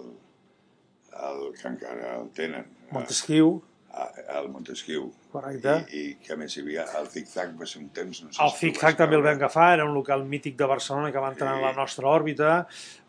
el 1.30 1.54
que 1.56 1.68
encara 1.68 2.18
el 2.20 2.30
tenen. 2.32 2.66
Montesquieu, 2.92 3.62
Eh, 3.98 4.38
el 4.40 4.50
Montesquieu. 4.50 5.12
correcte. 5.32 5.74
I, 5.94 6.00
I 6.00 6.18
què 6.24 6.36
més 6.40 6.56
hi 6.56 6.62
havia? 6.64 6.84
El 7.00 7.08
Zig 7.14 7.28
Zag 7.30 7.54
va 7.60 7.66
ser 7.70 7.82
un 7.82 7.90
temps... 7.94 8.22
No 8.24 8.32
sé 8.34 8.42
El 8.44 8.52
si 8.52 8.58
Zig 8.66 8.80
Zag 8.82 8.98
també 8.98 9.18
el 9.18 9.24
vam 9.26 9.38
agafar, 9.38 9.68
era 9.76 9.86
un 9.86 9.94
local 9.94 10.24
mític 10.26 10.56
de 10.58 10.66
Barcelona 10.70 11.12
que 11.12 11.22
va 11.24 11.30
entrar 11.34 11.56
en 11.56 11.62
la 11.66 11.74
nostra 11.78 12.10
òrbita. 12.10 12.52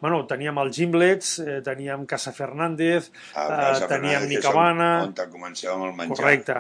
Bueno, 0.01 0.21
teníem 0.27 0.61
el 0.63 0.73
Gimlets, 0.75 1.39
eh, 1.41 1.61
teníem 1.65 2.05
Casa 2.07 2.33
Fernández, 2.33 3.11
El 3.35 3.53
eh, 3.53 3.87
teníem 3.89 3.89
Fernández, 3.89 4.21
que 4.21 4.35
Nicabana... 4.35 4.91
On, 5.05 5.15
on 5.15 5.33
començàvem 5.37 5.87
el 5.89 5.97
menjar. 5.97 6.17
Correcte. 6.17 6.59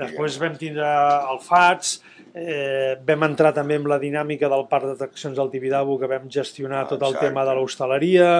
Després 0.00 0.38
vam 0.42 0.56
tindre 0.58 0.86
el 1.30 1.38
FATS, 1.42 1.98
eh, 2.34 2.94
vam 3.06 3.28
entrar 3.28 3.52
també 3.54 3.78
amb 3.78 3.90
la 3.92 4.00
dinàmica 4.02 4.50
del 4.50 4.66
parc 4.70 4.90
d'atraccions 4.90 5.36
del 5.38 5.52
Tibidabo, 5.52 5.98
que 6.00 6.10
vam 6.10 6.26
gestionar 6.30 6.86
tot 6.88 7.02
el 7.02 7.14
Exacte. 7.14 7.28
tema 7.28 7.44
de 7.46 7.54
l'hostaleria, 7.54 8.30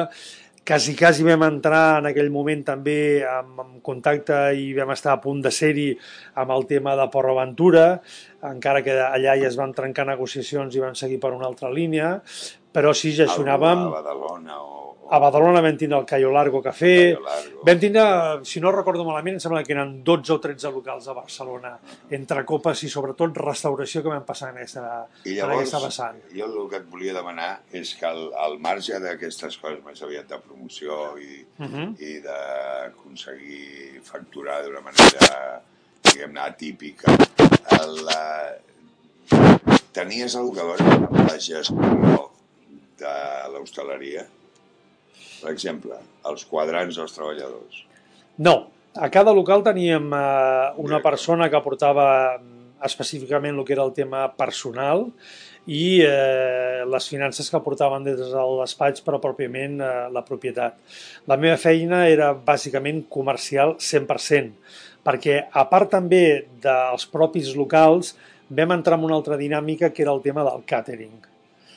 quasi, 0.64 0.96
quasi 0.96 1.22
vam 1.22 1.44
entrar 1.46 2.00
en 2.00 2.08
aquell 2.10 2.30
moment 2.32 2.64
també 2.64 3.22
amb, 3.28 3.60
amb 3.60 3.78
contacte 3.84 4.38
i 4.56 4.72
vam 4.74 4.90
estar 4.96 5.12
a 5.12 5.20
punt 5.22 5.44
de 5.44 5.52
ser-hi 5.52 5.90
amb 6.40 6.50
el 6.56 6.66
tema 6.66 6.96
de 6.96 7.06
Port 7.12 7.30
Aventura, 7.30 8.00
encara 8.42 8.82
que 8.82 8.96
allà 9.04 9.36
ja 9.38 9.50
es 9.50 9.58
van 9.60 9.74
trencar 9.76 10.08
negociacions 10.08 10.74
i 10.74 10.82
van 10.82 10.96
seguir 10.98 11.20
per 11.20 11.34
una 11.36 11.46
altra 11.46 11.70
línia, 11.70 12.16
però 12.74 12.90
sí 12.96 13.14
gestionàvem... 13.14 13.86
A 13.86 14.00
Badalona 14.00 14.56
o... 14.62 14.70
o 15.04 15.10
A 15.14 15.18
Badalona 15.20 15.60
vam 15.60 15.76
tindre 15.78 15.98
el 16.00 16.06
Cayo 16.08 16.30
Largo 16.32 16.62
Café, 16.64 17.12
Largo. 17.12 17.60
vam 17.68 17.78
tindre, 17.78 18.04
si 18.48 18.58
no 18.60 18.70
recordo 18.72 19.04
malament, 19.04 19.36
em 19.36 19.40
sembla 19.44 19.60
que 19.62 19.74
eren 19.76 19.90
12 20.02 20.32
o 20.32 20.38
13 20.40 20.70
locals 20.72 21.06
a 21.12 21.14
Barcelona, 21.14 21.74
entre 22.10 22.42
copes 22.48 22.82
i 22.86 22.88
sobretot 22.88 23.36
restauració 23.36 24.00
que 24.02 24.08
vam 24.08 24.24
passar 24.24 24.48
en 24.54 24.62
aquesta, 24.62 25.04
I 25.28 25.36
en 25.36 25.36
llavors, 25.42 25.60
aquesta 25.60 25.82
vessant. 25.84 26.22
jo 26.32 26.48
el 26.48 26.56
que 26.72 26.80
et 26.80 26.88
volia 26.90 27.12
demanar 27.14 27.50
és 27.70 27.92
que 28.00 28.06
al, 28.08 28.24
al 28.46 28.56
marge 28.64 28.98
d'aquestes 29.04 29.58
coses 29.60 29.84
més 29.84 30.02
aviat 30.02 30.26
de 30.32 30.38
promoció 30.48 31.18
i, 31.20 31.44
Uh 31.60 31.66
-huh. 31.70 31.88
i 32.00 32.18
d'aconseguir 32.24 34.00
facturar 34.02 34.62
d'una 34.64 34.80
manera, 34.80 35.60
diguem-ne, 36.02 36.40
atípica, 36.40 37.12
el, 37.80 38.08
eh, 38.08 39.78
tenies 39.92 40.34
alguna 40.36 40.62
cosa 40.62 40.84
amb 40.96 41.30
la 41.30 41.38
gestió 41.38 42.13
de 43.00 43.14
l'hostaleria? 43.52 44.24
Per 45.40 45.50
exemple, 45.52 45.98
els 46.30 46.44
quadrants 46.48 46.96
dels 46.96 47.16
treballadors. 47.16 47.82
No, 48.44 48.54
a 48.94 49.10
cada 49.10 49.34
local 49.34 49.64
teníem 49.66 50.12
eh, 50.14 50.72
una 50.82 51.00
persona 51.02 51.50
que 51.50 51.60
portava 51.64 52.06
mm, 52.38 52.78
específicament 52.86 53.58
el 53.58 53.66
que 53.66 53.74
era 53.76 53.84
el 53.84 53.92
tema 53.96 54.28
personal 54.38 55.08
i 55.66 56.04
eh, 56.04 56.84
les 56.86 57.08
finances 57.08 57.48
que 57.50 57.60
portaven 57.64 58.04
des 58.04 58.20
del 58.20 58.58
despatx, 58.60 59.04
però 59.04 59.20
pròpiament 59.22 59.80
eh, 59.80 59.92
la 60.14 60.24
propietat. 60.26 60.78
La 61.30 61.38
meva 61.40 61.56
feina 61.60 62.04
era 62.08 62.32
bàsicament 62.36 63.04
comercial 63.08 63.76
100%, 63.80 64.52
perquè 65.04 65.40
a 65.50 65.66
part 65.70 65.90
també 65.96 66.24
dels 66.62 67.08
propis 67.10 67.54
locals 67.56 68.14
vam 68.48 68.76
entrar 68.76 68.98
en 69.00 69.06
una 69.08 69.16
altra 69.16 69.40
dinàmica 69.40 69.90
que 69.90 70.04
era 70.04 70.12
el 70.12 70.22
tema 70.24 70.44
del 70.46 70.62
càtering. 70.68 71.33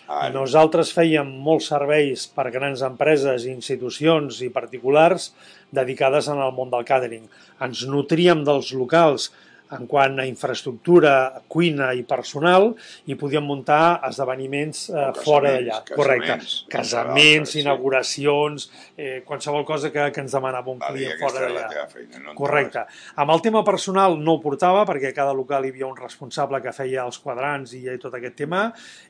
Ara, 0.07 0.29
Nosaltres 0.31 0.93
fèiem 0.95 1.27
molts 1.43 1.65
serveis 1.73 2.21
per 2.31 2.45
grans 2.53 2.79
empreses, 2.87 3.43
institucions 3.51 4.37
i 4.45 4.47
particulars 4.55 5.33
dedicades 5.75 6.29
en 6.31 6.39
el 6.39 6.53
món 6.55 6.71
del 6.71 6.85
càtering. 6.87 7.25
Ens 7.59 7.81
nutríem 7.91 8.45
dels 8.47 8.71
locals 8.71 9.27
en 9.75 9.87
quant 9.89 10.19
a 10.19 10.25
infraestructura, 10.27 11.41
cuina 11.47 11.91
i 11.97 12.03
personal 12.07 12.69
i 13.07 13.17
podíem 13.19 13.43
muntar 13.43 13.99
esdeveniments 14.07 14.87
eh, 14.89 15.07
fora 15.23 15.53
casaments, 15.53 15.67
d'allà. 15.67 15.81
casaments, 15.83 15.95
Correcte. 15.97 16.33
entre 16.37 16.71
Casaments, 16.77 17.37
altres, 17.37 17.51
sí. 17.51 17.59
inauguracions, 17.61 18.67
eh, 18.97 19.21
qualsevol 19.27 19.65
cosa 19.65 19.91
que, 19.91 20.09
que 20.11 20.23
ens 20.23 20.35
demanava 20.37 20.71
un 20.71 20.81
i 20.81 20.87
client 20.87 21.19
fora 21.21 21.45
d'allà. 21.45 21.87
no? 22.23 22.35
Correcte. 22.37 22.85
Amb 23.15 23.35
el 23.35 23.43
tema 23.45 23.63
personal 23.67 24.17
no 24.19 24.37
ho 24.37 24.41
portava 24.43 24.85
perquè 24.87 25.11
a 25.11 25.17
cada 25.17 25.35
local 25.35 25.65
hi 25.65 25.73
havia 25.73 25.87
un 25.89 25.97
responsable 25.97 26.61
que 26.63 26.73
feia 26.75 27.05
els 27.05 27.19
quadrants 27.23 27.73
i 27.77 27.85
tot 28.01 28.13
aquest 28.17 28.37
tema 28.37 28.67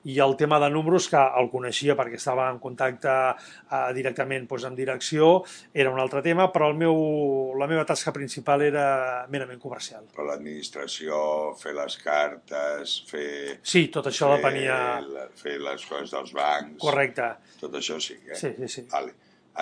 i 0.08 0.20
el 0.24 0.36
tema 0.40 0.60
de 0.60 0.70
números 0.74 1.10
que 1.12 1.20
el 1.40 1.50
coneixia 1.52 1.96
perquè 1.98 2.20
estava 2.20 2.50
en 2.52 2.60
contacte 2.64 3.12
eh, 3.12 3.94
directament 3.98 4.48
doncs, 4.48 4.66
amb 4.68 4.78
direcció 4.78 5.44
era 5.74 5.92
un 5.92 6.00
altre 6.00 6.22
tema, 6.26 6.50
però 6.54 6.70
el 6.72 6.78
meu, 6.80 7.54
la 7.60 7.68
meva 7.70 7.86
tasca 7.86 8.14
principal 8.16 8.64
era 8.66 9.26
merament 9.30 9.60
comercial. 9.60 10.06
Però 10.16 10.26
l'administració, 10.52 11.56
fer 11.60 11.74
les 11.76 11.98
cartes, 12.02 12.94
fer... 13.10 13.60
Sí, 13.64 13.88
tot 13.94 14.08
això 14.10 14.30
fer, 14.34 14.40
depenia... 14.42 14.78
la- 15.02 15.28
fer 15.36 15.58
les 15.60 15.86
coses 15.86 16.12
dels 16.14 16.34
bancs... 16.36 16.80
Correcte. 16.82 17.30
Tot 17.62 17.74
això 17.80 18.00
sí, 18.02 18.18
eh? 18.28 18.36
Sí, 18.38 18.54
sí, 18.58 18.68
sí. 18.68 18.86
Vale. 18.92 19.14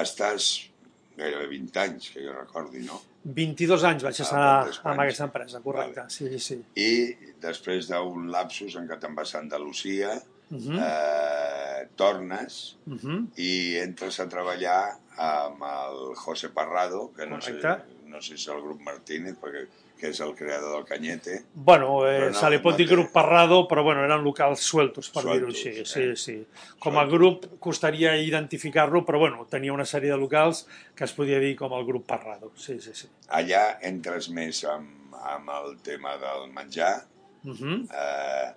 Estàs 0.01 0.69
gairebé 1.17 1.47
20 1.53 1.79
anys, 1.85 2.09
que 2.13 2.23
jo 2.25 2.33
recordi, 2.35 2.83
no? 2.85 3.01
22 3.25 3.83
anys 3.89 4.03
vaig 4.05 4.19
estar 4.21 4.39
Ah, 4.39 4.69
amb 4.91 5.01
aquesta 5.01 5.25
empresa, 5.25 5.61
correcte. 5.63 6.03
Sí, 6.13 6.27
sí, 6.29 6.39
sí. 6.39 6.57
I 6.77 7.31
després 7.41 7.87
d'un 7.89 8.27
lapsus 8.33 8.75
en 8.77 8.87
què 8.89 8.99
te'n 9.01 9.15
vas 9.17 9.35
a 9.35 9.39
Andalusia, 9.43 10.21
Uh 10.45 10.59
-huh. 10.61 10.77
eh, 10.77 11.87
tornes 11.97 12.77
Uh 12.85 12.93
-huh. 12.93 13.27
i 13.35 13.77
entres 13.81 14.19
a 14.19 14.27
treballar 14.29 14.99
amb 15.17 15.57
el 15.63 16.13
José 16.15 16.49
Parrado, 16.49 17.11
que 17.17 17.25
no 17.25 17.41
sé, 17.41 17.55
Correcte. 17.57 17.93
no 18.05 18.21
sé 18.21 18.37
si 18.37 18.43
és 18.43 18.47
el 18.49 18.61
grup 18.61 18.79
Martínez, 18.81 19.35
perquè, 19.41 19.65
que 19.99 20.09
és 20.09 20.19
el 20.19 20.33
creador 20.35 20.73
del 20.75 20.85
Canyete. 20.85 21.43
Bueno, 21.53 22.05
eh, 22.07 22.29
no- 22.29 22.33
se 22.37 22.49
li 22.49 22.57
pot 22.59 22.73
no 22.73 22.77
dir 22.77 22.87
grup 22.89 23.11
parrado, 23.13 23.67
però 23.67 23.83
bueno, 23.83 24.03
eren 24.03 24.23
locals 24.23 24.59
sueltos, 24.59 25.09
per 25.09 25.23
dir-ho 25.23 25.47
així. 25.47 25.69
eh? 25.69 25.85
Sí, 25.85 26.15
sí. 26.15 26.45
Com 26.79 26.97
a 26.97 27.05
grup 27.05 27.45
costaria 27.59 28.15
identificar-lo, 28.17 29.05
però 29.05 29.19
bueno, 29.19 29.45
tenia 29.49 29.73
una 29.73 29.85
sèrie 29.85 30.11
de 30.11 30.17
locals 30.17 30.67
que 30.95 31.03
es 31.05 31.13
podia 31.13 31.39
dir 31.39 31.55
com 31.55 31.73
el 31.73 31.85
grup 31.85 32.05
parrado. 32.05 32.51
Sí, 32.55 32.79
sí, 32.81 32.91
sí. 32.93 33.07
Allà 33.29 33.77
entres 33.81 34.29
més 34.29 34.63
amb, 34.65 35.15
amb 35.15 35.49
el 35.49 35.77
tema 35.81 36.17
del 36.17 36.51
menjar, 36.51 37.05
Uh 37.45 37.51
-huh. 37.53 37.87
eh, 37.93 38.53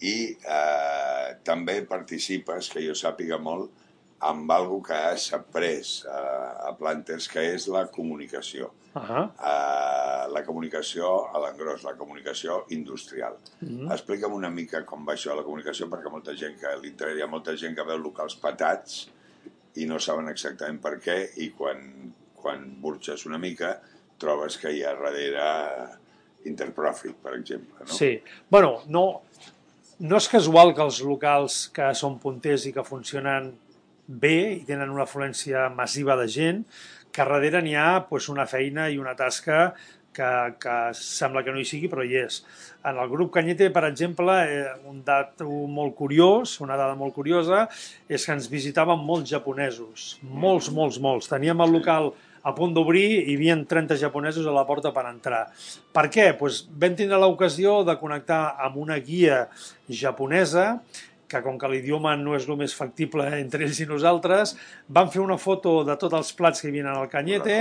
i 0.00 0.36
eh, 0.48 1.34
també 1.44 1.82
participes, 1.82 2.70
que 2.70 2.80
jo 2.80 2.94
sàpiga 2.94 3.36
molt, 3.38 3.70
amb 4.20 4.50
algo 4.52 4.82
que 4.84 4.92
has 4.92 5.30
après 5.32 6.04
eh, 6.04 6.68
a 6.68 6.74
Planters, 6.78 7.28
que 7.28 7.44
és 7.54 7.66
la 7.72 7.86
comunicació. 7.92 8.70
Uh 8.94 9.02
-huh. 9.02 9.24
Eh, 9.50 10.26
la 10.32 10.42
comunicació 10.44 11.30
a 11.34 11.38
l'engròs, 11.38 11.84
la 11.84 11.96
comunicació 11.96 12.64
industrial. 12.68 13.36
Uh 13.62 13.68
-huh. 13.68 13.92
Explica'm 13.92 14.32
una 14.32 14.50
mica 14.50 14.84
com 14.84 15.06
va 15.06 15.14
això, 15.14 15.36
la 15.36 15.42
comunicació, 15.42 15.88
perquè 15.88 16.10
molta 16.10 16.34
gent 16.34 16.58
que 16.60 16.76
li 16.82 16.88
interessa, 16.88 17.18
hi 17.18 17.22
ha 17.22 17.26
molta 17.26 17.56
gent 17.56 17.74
que 17.74 17.84
veu 17.84 17.98
locals 17.98 18.36
patats 18.36 19.08
i 19.74 19.86
no 19.86 19.98
saben 19.98 20.28
exactament 20.28 20.80
per 20.80 20.98
què, 21.00 21.30
i 21.36 21.50
quan, 21.50 22.12
quan 22.34 22.80
burxes 22.80 23.26
una 23.26 23.38
mica 23.38 23.80
trobes 24.18 24.58
que 24.58 24.70
hi 24.72 24.84
ha 24.84 24.94
darrere 24.94 25.98
Interprofit, 26.44 27.16
per 27.16 27.34
exemple. 27.34 27.78
No? 27.80 27.92
Sí. 27.92 28.22
Bueno, 28.48 28.82
no, 28.88 29.22
no 29.98 30.16
és 30.16 30.28
casual 30.28 30.74
que 30.74 30.82
els 30.82 31.02
locals 31.04 31.68
que 31.74 31.94
són 31.94 32.18
punters 32.18 32.64
i 32.66 32.72
que 32.72 32.84
funcionen 32.84 33.52
bé 34.10 34.36
i 34.58 34.64
tenen 34.66 34.90
una 34.90 35.06
afluència 35.06 35.68
massiva 35.74 36.18
de 36.18 36.26
gent, 36.30 36.64
que 37.10 37.26
darrere 37.26 37.62
n'hi 37.62 37.74
ha 37.78 38.04
pues, 38.10 38.28
una 38.30 38.46
feina 38.50 38.88
i 38.90 38.98
una 38.98 39.16
tasca 39.18 39.70
que, 40.12 40.30
que 40.60 40.76
sembla 40.96 41.42
que 41.46 41.52
no 41.54 41.60
hi 41.60 41.66
sigui, 41.66 41.90
però 41.90 42.04
hi 42.06 42.16
és. 42.22 42.40
En 42.86 42.98
el 42.98 43.10
grup 43.10 43.32
Canyete, 43.34 43.70
per 43.74 43.84
exemple, 43.88 44.34
eh, 44.46 44.72
un 44.90 45.02
dato 45.06 45.46
molt 45.70 45.94
curiós, 45.98 46.56
una 46.64 46.78
dada 46.80 46.96
molt 46.98 47.14
curiosa, 47.14 47.66
és 48.08 48.24
que 48.26 48.34
ens 48.34 48.50
visitaven 48.50 48.98
molts 49.06 49.30
japonesos. 49.30 50.16
Molts, 50.22 50.70
molts, 50.74 50.98
molts. 51.02 51.30
Teníem 51.30 51.62
el 51.62 51.78
local 51.78 52.12
a 52.40 52.54
punt 52.56 52.72
d'obrir 52.72 53.04
i 53.18 53.34
hi 53.34 53.36
havia 53.36 53.56
30 53.68 53.98
japonesos 54.00 54.46
a 54.48 54.54
la 54.54 54.64
porta 54.68 54.94
per 54.96 55.04
entrar. 55.10 55.42
Per 55.92 56.06
què? 56.12 56.30
Pues 56.38 56.62
vam 56.70 56.96
tindre 56.96 57.20
l'ocasió 57.20 57.80
de 57.84 57.98
connectar 58.00 58.56
amb 58.64 58.80
una 58.80 58.96
guia 59.04 59.44
japonesa 59.86 60.80
que 61.30 61.40
com 61.44 61.58
que 61.58 61.70
l'idioma 61.70 62.16
no 62.18 62.34
és 62.36 62.48
el 62.48 62.58
més 62.58 62.74
factible 62.76 63.26
entre 63.38 63.64
ells 63.66 63.80
i 63.84 63.86
nosaltres, 63.88 64.56
van 64.88 65.10
fer 65.12 65.22
una 65.22 65.38
foto 65.38 65.80
de 65.86 65.96
tots 66.00 66.18
els 66.18 66.32
plats 66.36 66.60
que 66.60 66.68
hi 66.68 66.72
havia 66.74 66.94
al 66.96 67.08
Canyete, 67.12 67.58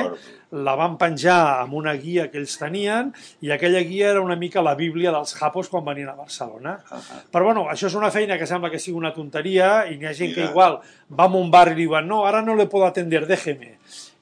la 0.65 0.75
van 0.79 0.97
penjar 1.01 1.38
amb 1.59 1.77
una 1.77 1.93
guia 2.01 2.27
que 2.31 2.41
ells 2.41 2.57
tenien, 2.59 3.13
i 3.45 3.53
aquella 3.53 3.83
guia 3.85 4.11
era 4.15 4.25
una 4.25 4.38
mica 4.39 4.65
la 4.65 4.75
bíblia 4.79 5.13
dels 5.15 5.35
japos 5.38 5.69
quan 5.69 5.85
venien 5.85 6.09
a 6.09 6.17
Barcelona. 6.17 6.79
Uh 6.89 6.97
-huh. 6.97 7.23
Però 7.31 7.43
bueno, 7.45 7.67
això 7.69 7.88
és 7.88 7.95
una 7.95 8.11
feina 8.11 8.38
que 8.38 8.47
sembla 8.47 8.71
que 8.71 8.79
sigui 8.79 8.97
una 8.97 9.13
tonteria, 9.13 9.85
i 9.88 9.97
n'hi 9.97 10.05
ha 10.05 10.13
gent 10.13 10.29
Mira. 10.29 10.41
que 10.41 10.51
igual 10.51 10.79
va 11.19 11.25
a 11.25 11.35
un 11.35 11.51
bar 11.51 11.71
i 11.71 11.75
diuen 11.75 12.07
no, 12.07 12.25
ara 12.25 12.41
no 12.41 12.55
le 12.55 12.67
puedo 12.67 12.85
atender, 12.85 13.27
déjeme 13.27 13.77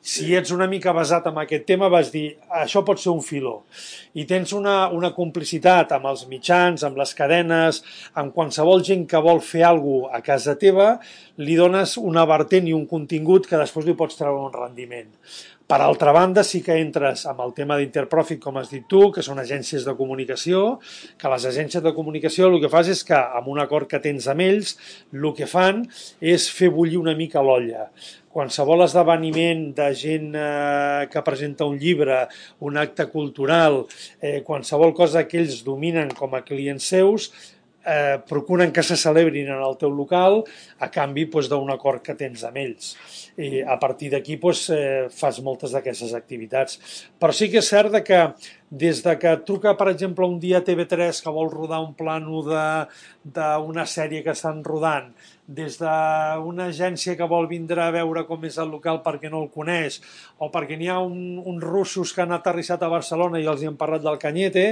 si 0.07 0.31
ets 0.37 0.53
una 0.55 0.69
mica 0.71 0.93
basat 0.95 1.25
en 1.27 1.39
aquest 1.41 1.65
tema, 1.67 1.89
vas 1.91 2.13
dir, 2.13 2.29
això 2.61 2.83
pot 2.87 3.01
ser 3.01 3.11
un 3.11 3.19
filó. 3.25 3.57
I 4.15 4.23
tens 4.29 4.53
una, 4.55 4.77
una 4.95 5.11
complicitat 5.15 5.91
amb 5.97 6.07
els 6.13 6.23
mitjans, 6.31 6.85
amb 6.87 6.99
les 7.01 7.11
cadenes, 7.17 7.81
amb 8.15 8.31
qualsevol 8.35 8.85
gent 8.87 9.03
que 9.11 9.21
vol 9.23 9.43
fer 9.43 9.65
alguna 9.67 10.13
a 10.15 10.23
casa 10.23 10.55
teva, 10.59 10.93
li 11.43 11.59
dones 11.59 11.97
una 11.99 12.23
vertent 12.29 12.69
i 12.69 12.75
un 12.77 12.87
contingut 12.87 13.49
que 13.51 13.59
després 13.59 13.87
li 13.87 13.97
pots 13.99 14.15
treure 14.19 14.47
un 14.47 14.55
rendiment. 14.55 15.11
Per 15.67 15.81
altra 15.83 16.13
banda, 16.15 16.45
sí 16.47 16.61
que 16.63 16.77
entres 16.79 17.25
amb 17.27 17.41
el 17.43 17.49
tema 17.51 17.75
d'Interprofit, 17.75 18.39
com 18.39 18.55
has 18.55 18.69
dit 18.71 18.85
tu, 18.87 19.01
que 19.11 19.19
són 19.25 19.41
agències 19.41 19.83
de 19.83 19.93
comunicació, 19.99 20.61
que 21.19 21.31
les 21.33 21.43
agències 21.49 21.83
de 21.83 21.91
comunicació 21.97 22.47
el 22.47 22.61
que 22.63 22.69
fas 22.71 22.87
és 22.93 23.01
que, 23.03 23.17
amb 23.17 23.49
un 23.51 23.59
acord 23.59 23.89
que 23.91 23.99
tens 23.99 24.29
amb 24.31 24.45
ells, 24.45 24.77
el 25.11 25.27
que 25.35 25.49
fan 25.51 25.83
és 26.23 26.47
fer 26.55 26.71
bullir 26.71 27.01
una 27.01 27.17
mica 27.19 27.43
l'olla. 27.43 27.89
Qualsevol 28.31 28.85
esdeveniment 28.85 29.65
de 29.75 29.89
gent 29.97 30.39
eh, 30.39 31.09
que 31.11 31.25
presenta 31.27 31.67
un 31.67 31.75
llibre, 31.83 32.21
un 32.63 32.79
acte 32.79 33.09
cultural, 33.11 33.81
eh, 34.21 34.39
qualsevol 34.47 34.95
cosa 34.95 35.27
que 35.27 35.41
ells 35.41 35.65
dominen 35.67 36.15
com 36.15 36.39
a 36.39 36.45
clients 36.47 36.87
seus, 36.95 37.27
eh, 37.87 38.19
procuren 38.27 38.73
que 38.75 38.83
se 38.83 38.97
celebrin 38.99 39.47
en 39.47 39.63
el 39.63 39.77
teu 39.79 39.93
local 39.93 40.43
a 40.83 40.91
canvi 40.91 41.25
doncs, 41.31 41.49
d'un 41.49 41.71
acord 41.71 42.03
que 42.03 42.17
tens 42.19 42.43
amb 42.47 42.59
ells. 42.61 42.93
I 43.37 43.63
a 43.63 43.77
partir 43.79 44.11
d'aquí 44.11 44.37
doncs, 44.41 44.67
eh, 44.69 45.07
fas 45.13 45.39
moltes 45.45 45.71
d'aquestes 45.71 46.13
activitats. 46.17 46.77
Però 47.19 47.33
sí 47.33 47.49
que 47.49 47.63
és 47.63 47.69
cert 47.69 47.95
que 48.03 48.21
des 48.69 49.01
de 49.03 49.13
que 49.15 49.31
truca, 49.47 49.77
per 49.79 49.87
exemple, 49.93 50.25
un 50.27 50.39
dia 50.43 50.59
TV3 50.59 51.21
que 51.23 51.31
vol 51.31 51.47
rodar 51.51 51.79
un 51.79 51.93
plano 51.95 52.41
d'una 52.43 53.85
sèrie 53.87 54.23
que 54.25 54.33
estan 54.35 54.59
rodant, 54.65 55.13
des 55.47 55.77
d'una 55.79 56.65
agència 56.67 57.15
que 57.15 57.29
vol 57.31 57.47
vindre 57.47 57.79
a 57.79 57.93
veure 57.95 58.25
com 58.27 58.43
és 58.43 58.57
el 58.59 58.67
local 58.73 58.99
perquè 59.05 59.31
no 59.31 59.39
el 59.45 59.47
coneix, 59.53 60.01
o 60.43 60.51
perquè 60.51 60.75
n'hi 60.75 60.91
ha 60.91 60.99
un, 60.99 61.39
uns 61.39 61.63
russos 61.63 62.11
que 62.11 62.25
han 62.25 62.35
aterrissat 62.35 62.83
a 62.83 62.91
Barcelona 62.91 63.39
i 63.39 63.47
els 63.47 63.63
hi 63.63 63.71
han 63.71 63.79
parlat 63.79 64.03
del 64.03 64.19
Canyete, 64.19 64.65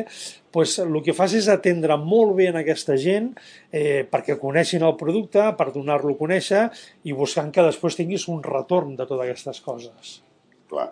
pues, 0.51 0.75
el 0.83 0.99
que 1.03 1.15
fas 1.15 1.37
és 1.39 1.47
atendre 1.47 1.95
molt 1.95 2.35
bé 2.35 2.49
en 2.51 2.59
aquesta 2.59 2.99
gent 2.99 3.31
eh, 3.71 4.03
perquè 4.11 4.35
coneixin 4.41 4.83
el 4.83 4.99
producte, 4.99 5.47
per 5.55 5.71
donar-lo 5.71 6.17
a 6.17 6.19
conèixer 6.19 6.67
i 7.07 7.15
buscant 7.15 7.55
que 7.55 7.63
després 7.63 7.95
tinguis 7.95 8.27
un 8.27 8.43
retorn 8.43 8.99
de 8.99 9.07
totes 9.07 9.23
aquestes 9.29 9.63
coses. 9.63 10.19
Clar 10.67 10.91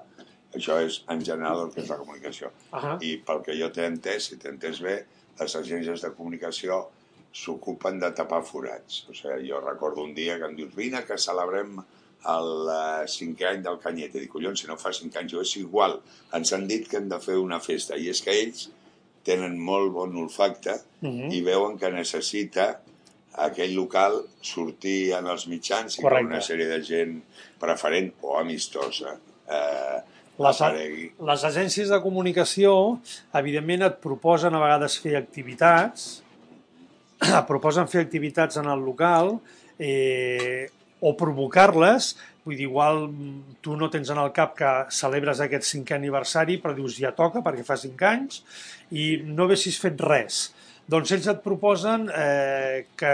això 0.58 0.80
és, 0.86 1.02
en 1.10 1.24
general, 1.26 1.66
el 1.66 1.72
que 1.74 1.82
és 1.82 1.90
la 1.90 1.98
comunicació. 1.98 2.52
Uh 2.72 2.80
-huh. 2.80 2.98
I 3.02 3.18
pel 3.18 3.42
que 3.46 3.58
jo 3.60 3.70
t'he 3.72 3.86
entès, 3.86 4.30
si 4.30 4.38
t'he 4.38 4.50
entès 4.50 4.82
bé, 4.82 5.06
les 5.40 5.56
agències 5.56 6.02
de 6.02 6.12
comunicació 6.12 6.88
s'ocupen 7.32 8.00
de 8.00 8.12
tapar 8.12 8.44
forats. 8.44 9.06
O 9.10 9.14
sigui, 9.14 9.50
jo 9.50 9.60
recordo 9.60 10.04
un 10.04 10.14
dia 10.14 10.38
que 10.38 10.46
em 10.46 10.56
dius, 10.56 10.76
vine 10.76 11.04
que 11.06 11.18
celebrem 11.18 11.84
el 12.34 12.50
uh, 12.70 13.06
cinquè 13.10 13.50
any 13.50 13.64
del 13.64 13.80
Canyet. 13.80 14.16
I 14.16 14.20
dic, 14.20 14.32
collons, 14.32 14.62
si 14.62 14.68
no 14.68 14.78
fa 14.78 14.94
cinc 14.94 15.16
anys, 15.16 15.34
jo 15.34 15.42
és 15.42 15.56
igual. 15.58 16.00
Ens 16.34 16.54
han 16.54 16.68
dit 16.68 16.88
que 16.88 16.98
hem 16.98 17.10
de 17.10 17.20
fer 17.20 17.38
una 17.42 17.60
festa. 17.60 17.98
I 17.98 18.10
és 18.14 18.22
que 18.22 18.32
ells 18.32 18.70
tenen 19.24 19.60
molt 19.60 19.92
bon 19.92 20.16
olfacte 20.16 20.74
uh 21.02 21.10
-huh. 21.10 21.34
i 21.34 21.42
veuen 21.42 21.78
que 21.78 21.92
necessita 21.92 22.82
aquell 23.34 23.74
local 23.74 24.20
sortir 24.42 25.14
en 25.18 25.28
els 25.28 25.48
mitjans 25.48 25.98
i 25.98 26.02
Correcte. 26.02 26.30
una 26.30 26.42
sèrie 26.42 26.68
de 26.70 26.82
gent 26.84 27.22
preferent 27.60 28.12
o 28.22 28.38
amistosa 28.38 29.16
eh, 29.50 30.02
les, 30.44 30.60
les 31.30 31.46
agències 31.50 31.90
de 31.92 32.00
comunicació, 32.04 32.76
evidentment, 33.40 33.88
et 33.88 33.98
proposen 34.04 34.56
a 34.56 34.62
vegades 34.62 34.98
fer 35.02 35.16
activitats, 35.20 36.22
proposen 37.52 37.90
fer 37.92 38.04
activitats 38.04 38.60
en 38.62 38.70
el 38.72 38.84
local 38.84 39.38
eh, 39.80 40.70
o 41.04 41.14
provocar-les, 41.20 42.14
vull 42.44 42.58
dir, 42.58 42.68
igual 42.68 43.06
tu 43.64 43.78
no 43.80 43.90
tens 43.92 44.12
en 44.12 44.20
el 44.20 44.32
cap 44.36 44.56
que 44.58 44.72
celebres 44.92 45.40
aquest 45.44 45.68
cinquè 45.68 45.98
aniversari, 45.98 46.60
però 46.64 46.76
dius 46.76 46.98
ja 47.00 47.14
toca 47.16 47.44
perquè 47.44 47.64
fa 47.68 47.80
cinc 47.80 48.04
anys 48.08 48.42
i 48.92 49.16
no 49.24 49.48
haguessis 49.48 49.80
fet 49.80 50.00
res. 50.04 50.46
Doncs 50.88 51.14
ells 51.16 51.30
et 51.32 51.44
proposen 51.44 52.10
eh, 52.12 52.84
que, 53.00 53.14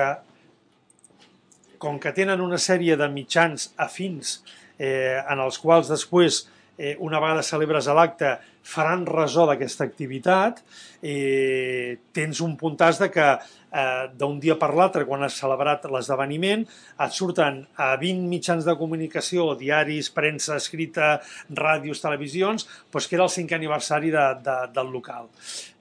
com 1.82 2.00
que 2.02 2.14
tenen 2.18 2.42
una 2.42 2.58
sèrie 2.62 2.98
de 2.98 3.10
mitjans 3.14 3.70
afins 3.78 4.40
eh, 4.80 5.20
en 5.22 5.44
els 5.44 5.60
quals 5.62 5.92
després 5.92 6.48
eh, 6.80 6.96
una 7.04 7.20
vegada 7.20 7.44
celebres 7.44 7.92
l'acte, 7.92 8.38
faran 8.64 9.06
resó 9.08 9.46
d'aquesta 9.50 9.84
activitat, 9.84 10.62
eh, 11.04 12.00
tens 12.16 12.40
un 12.46 12.56
puntàs 12.60 13.00
de 13.02 13.10
que 13.12 13.26
eh, 13.36 14.06
d'un 14.16 14.40
dia 14.40 14.56
per 14.60 14.72
l'altre, 14.76 15.06
quan 15.08 15.24
has 15.26 15.38
celebrat 15.42 15.86
l'esdeveniment, 15.92 16.64
et 17.04 17.16
surten 17.16 17.62
a 17.76 17.90
20 18.00 18.30
mitjans 18.32 18.68
de 18.68 18.76
comunicació, 18.80 19.54
diaris, 19.60 20.12
premsa 20.16 20.58
escrita, 20.60 21.18
ràdios, 21.50 22.02
televisions, 22.04 22.68
doncs 22.92 23.10
que 23.10 23.20
era 23.20 23.28
el 23.28 23.34
cinquè 23.34 23.58
aniversari 23.58 24.14
de, 24.16 24.28
de, 24.46 24.58
del 24.76 24.94
local. 24.94 25.28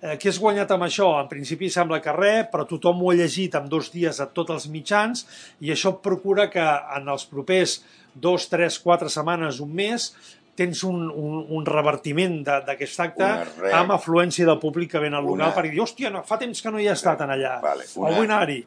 Eh, 0.01 0.17
què 0.19 0.33
has 0.33 0.41
guanyat 0.43 0.75
amb 0.75 0.89
això? 0.89 1.13
En 1.21 1.31
principi 1.31 1.71
sembla 1.71 2.03
que 2.03 2.17
res, 2.17 2.49
però 2.51 2.67
tothom 2.67 3.05
ho 3.05 3.13
ha 3.13 3.19
llegit 3.19 3.55
en 3.59 3.71
dos 3.71 3.93
dies 3.95 4.19
a 4.19 4.31
tots 4.35 4.57
els 4.57 4.69
mitjans 4.73 5.27
i 5.63 5.71
això 5.75 5.95
procura 6.03 6.49
que 6.51 6.67
en 6.99 7.09
els 7.11 7.27
propers 7.31 7.81
dos, 8.19 8.49
tres, 8.51 8.79
quatre 8.83 9.11
setmanes, 9.13 9.61
un 9.63 9.71
mes, 9.79 10.11
tens 10.59 10.83
un, 10.87 11.05
un, 11.07 11.39
un 11.55 11.67
revertiment 11.69 12.41
d'aquest 12.47 13.03
acte 13.05 13.29
amb 13.79 13.95
afluència 13.95 14.47
de 14.49 14.57
públic 14.61 14.93
que 14.95 15.03
ven 15.05 15.15
al 15.15 15.27
local 15.27 15.49
una... 15.49 15.55
per 15.55 15.67
dir, 15.69 15.79
hòstia, 15.85 16.11
no, 16.15 16.25
fa 16.27 16.41
temps 16.41 16.63
que 16.65 16.73
no 16.75 16.83
hi 16.83 16.89
ha 16.91 16.97
estat 16.99 17.23
en 17.27 17.35
allà, 17.37 17.59
vale, 17.63 17.87
una... 18.01 18.15
vull 18.17 18.27
anar-hi. 18.27 18.59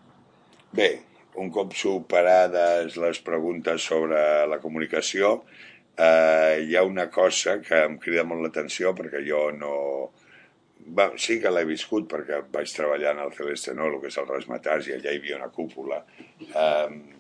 Bé, 0.77 0.89
un 1.43 1.51
cop 1.51 1.75
superades 1.75 2.95
les 2.99 3.19
preguntes 3.25 3.84
sobre 3.91 4.21
la 4.47 4.60
comunicació, 4.63 5.41
eh, 5.97 6.63
hi 6.63 6.75
ha 6.75 6.84
una 6.88 7.10
cosa 7.12 7.60
que 7.63 7.86
em 7.89 7.97
crida 8.01 8.25
molt 8.27 8.47
l'atenció 8.47 8.95
perquè 8.97 9.23
jo 9.27 9.49
no... 9.56 9.75
Va, 10.97 11.12
sí 11.21 11.38
que 11.38 11.51
l'he 11.54 11.62
viscut 11.69 12.08
perquè 12.10 12.39
vaig 12.51 12.71
treballar 12.73 13.12
en 13.13 13.19
el 13.27 13.36
Celeste 13.38 13.75
No, 13.77 13.86
el 13.91 13.99
que 14.01 14.10
és 14.10 14.17
el 14.17 14.25
Rasmatars, 14.25 14.88
i 14.89 14.95
allà 14.95 15.12
hi 15.12 15.19
havia 15.19 15.38
una 15.38 15.51
cúpula. 15.54 15.99
Eh, 16.41 17.19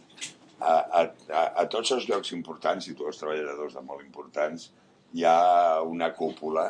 a, 0.61 0.75
a, 1.01 1.41
a 1.61 1.65
tots 1.71 1.91
els 1.95 2.07
llocs 2.09 2.31
importants 2.37 2.87
i 2.87 2.95
tots 2.95 3.13
els 3.13 3.21
treballadors 3.23 3.75
de 3.77 3.83
molt 3.85 4.05
importants 4.05 4.69
hi 5.17 5.25
ha 5.27 5.81
una 5.83 6.11
cúpula 6.15 6.69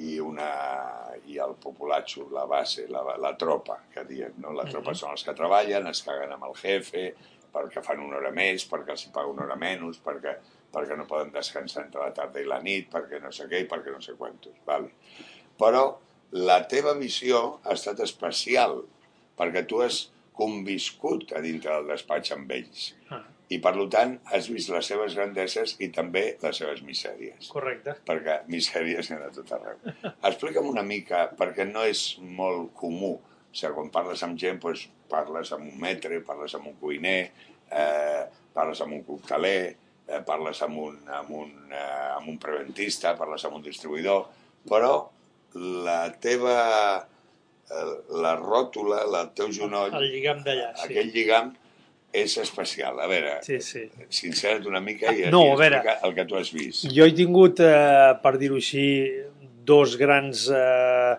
i, 0.00 0.18
una, 0.22 0.50
i 1.28 1.38
el 1.42 1.56
populatxo, 1.60 2.28
la 2.32 2.46
base, 2.48 2.86
la, 2.88 3.02
la 3.20 3.34
tropa, 3.40 3.80
que 3.92 4.04
diem, 4.08 4.38
no? 4.40 4.54
La 4.56 4.64
tropa 4.68 4.94
són 4.96 5.16
els 5.16 5.24
que 5.26 5.34
treballen, 5.36 5.88
es 5.90 6.02
caguen 6.06 6.32
amb 6.36 6.46
el 6.48 6.56
jefe, 6.60 7.10
perquè 7.52 7.82
fan 7.84 8.00
una 8.04 8.20
hora 8.20 8.30
més, 8.32 8.64
perquè 8.70 8.94
els 8.94 9.04
hi 9.06 9.10
paga 9.14 9.32
una 9.32 9.44
hora 9.44 9.58
menys, 9.60 9.98
perquè, 10.04 10.36
perquè 10.72 10.96
no 10.96 11.08
poden 11.10 11.34
descansar 11.34 11.84
entre 11.84 12.04
la 12.04 12.14
tarda 12.16 12.40
i 12.40 12.48
la 12.48 12.60
nit, 12.64 12.88
perquè 12.92 13.20
no 13.20 13.32
sé 13.34 13.48
què 13.50 13.64
i 13.64 13.68
perquè 13.68 13.92
no 13.92 14.00
sé 14.04 14.14
quantos. 14.18 14.54
Vale. 14.68 14.94
Però 15.60 15.84
la 16.38 16.60
teva 16.70 16.94
visió 16.96 17.42
ha 17.64 17.74
estat 17.74 18.00
especial, 18.06 18.78
perquè 19.36 19.66
tu 19.68 19.82
has 19.84 20.06
conviscut 20.36 21.34
a 21.36 21.42
dintre 21.44 21.74
del 21.74 21.90
despatx 21.92 22.34
amb 22.36 22.52
ells. 22.56 22.90
Ah. 23.10 23.22
I, 23.50 23.58
per 23.58 23.72
tant, 23.90 24.12
has 24.30 24.46
vist 24.46 24.70
les 24.70 24.86
seves 24.86 25.16
grandeses 25.18 25.74
i 25.82 25.88
també 25.90 26.22
les 26.38 26.60
seves 26.62 26.84
misèries. 26.86 27.48
Correcte. 27.50 27.96
Perquè 28.06 28.36
misèries 28.52 29.10
n'hi 29.10 29.18
ha 29.18 29.24
de 29.24 29.32
tot 29.40 29.50
arreu. 29.56 29.80
Explica'm 30.28 30.68
una 30.70 30.84
mica, 30.86 31.24
perquè 31.38 31.66
no 31.66 31.82
és 31.82 32.04
molt 32.22 32.70
comú. 32.78 33.16
O 33.18 33.50
sigui, 33.50 33.74
quan 33.74 33.90
parles 33.90 34.22
amb 34.22 34.38
gent, 34.38 34.60
doncs, 34.62 34.86
parles 35.10 35.50
amb 35.56 35.66
un 35.66 35.80
metre, 35.82 36.22
parles 36.22 36.54
amb 36.54 36.70
un 36.70 36.76
cuiner, 36.78 37.18
eh, 37.74 38.22
parles 38.54 38.82
amb 38.84 39.00
un 39.00 39.02
cocteler, 39.08 39.74
eh, 40.06 40.22
parles 40.26 40.62
amb 40.62 40.78
un, 40.84 41.00
amb, 41.18 41.30
un, 41.42 41.50
eh, 41.74 42.10
amb 42.14 42.30
un 42.30 42.38
preventista, 42.38 43.16
parles 43.18 43.44
amb 43.46 43.58
un 43.58 43.66
distribuïdor, 43.66 44.28
però 44.70 44.94
la 45.58 46.04
teva 46.22 46.54
la 48.22 48.36
ròtula, 48.38 49.02
el 49.06 49.32
teu 49.36 49.50
genoll... 49.54 49.92
El 49.94 50.08
lligam 50.10 50.44
d'allà, 50.46 50.70
sí. 50.76 50.86
Aquell 50.88 51.10
lligam 51.14 51.52
és 52.12 52.36
especial. 52.42 52.98
A 52.98 53.06
veure, 53.10 53.36
sí, 53.46 53.60
sí. 53.62 53.84
sincera't 54.10 54.66
una 54.66 54.80
mica 54.82 55.12
i, 55.14 55.28
no, 55.30 55.44
a 55.52 55.58
veure, 55.58 55.82
el 56.06 56.14
que 56.16 56.26
tu 56.26 56.38
has 56.38 56.50
vist. 56.54 56.88
Jo 56.90 57.06
he 57.06 57.14
tingut, 57.14 57.62
eh, 57.62 58.14
per 58.22 58.34
dir-ho 58.40 58.58
així, 58.58 58.86
dos 59.70 59.94
grans 60.00 60.48
eh, 60.50 61.14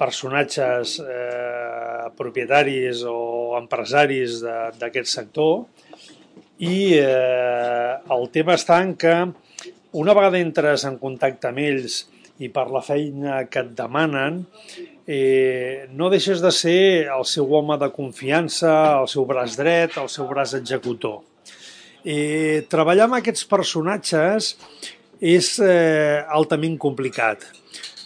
personatges 0.00 0.98
eh, 1.04 2.10
propietaris 2.18 3.04
o 3.06 3.54
empresaris 3.60 4.40
d'aquest 4.80 5.10
sector 5.12 5.62
i 6.64 6.96
eh, 6.98 7.92
el 8.16 8.26
tema 8.34 8.56
està 8.58 8.80
en 8.82 8.94
que 8.98 9.14
una 9.94 10.16
vegada 10.16 10.40
entres 10.42 10.86
en 10.88 10.98
contacte 10.98 11.50
amb 11.50 11.62
ells 11.62 12.02
i 12.42 12.50
per 12.50 12.66
la 12.74 12.82
feina 12.82 13.44
que 13.50 13.62
et 13.62 13.70
demanen, 13.78 14.42
eh, 15.06 15.86
no 15.94 16.10
deixes 16.10 16.42
de 16.42 16.50
ser 16.54 17.06
el 17.14 17.24
seu 17.28 17.52
home 17.54 17.78
de 17.78 17.90
confiança, 17.94 18.74
el 19.00 19.08
seu 19.10 19.26
braç 19.28 19.58
dret, 19.60 19.98
el 20.00 20.10
seu 20.10 20.26
braç 20.30 20.56
executor. 20.58 21.22
Eh, 22.04 22.64
treballar 22.68 23.06
amb 23.08 23.20
aquests 23.20 23.46
personatges 23.48 24.54
és 25.20 25.54
eh, 25.62 26.24
altament 26.28 26.76
complicat. 26.80 27.46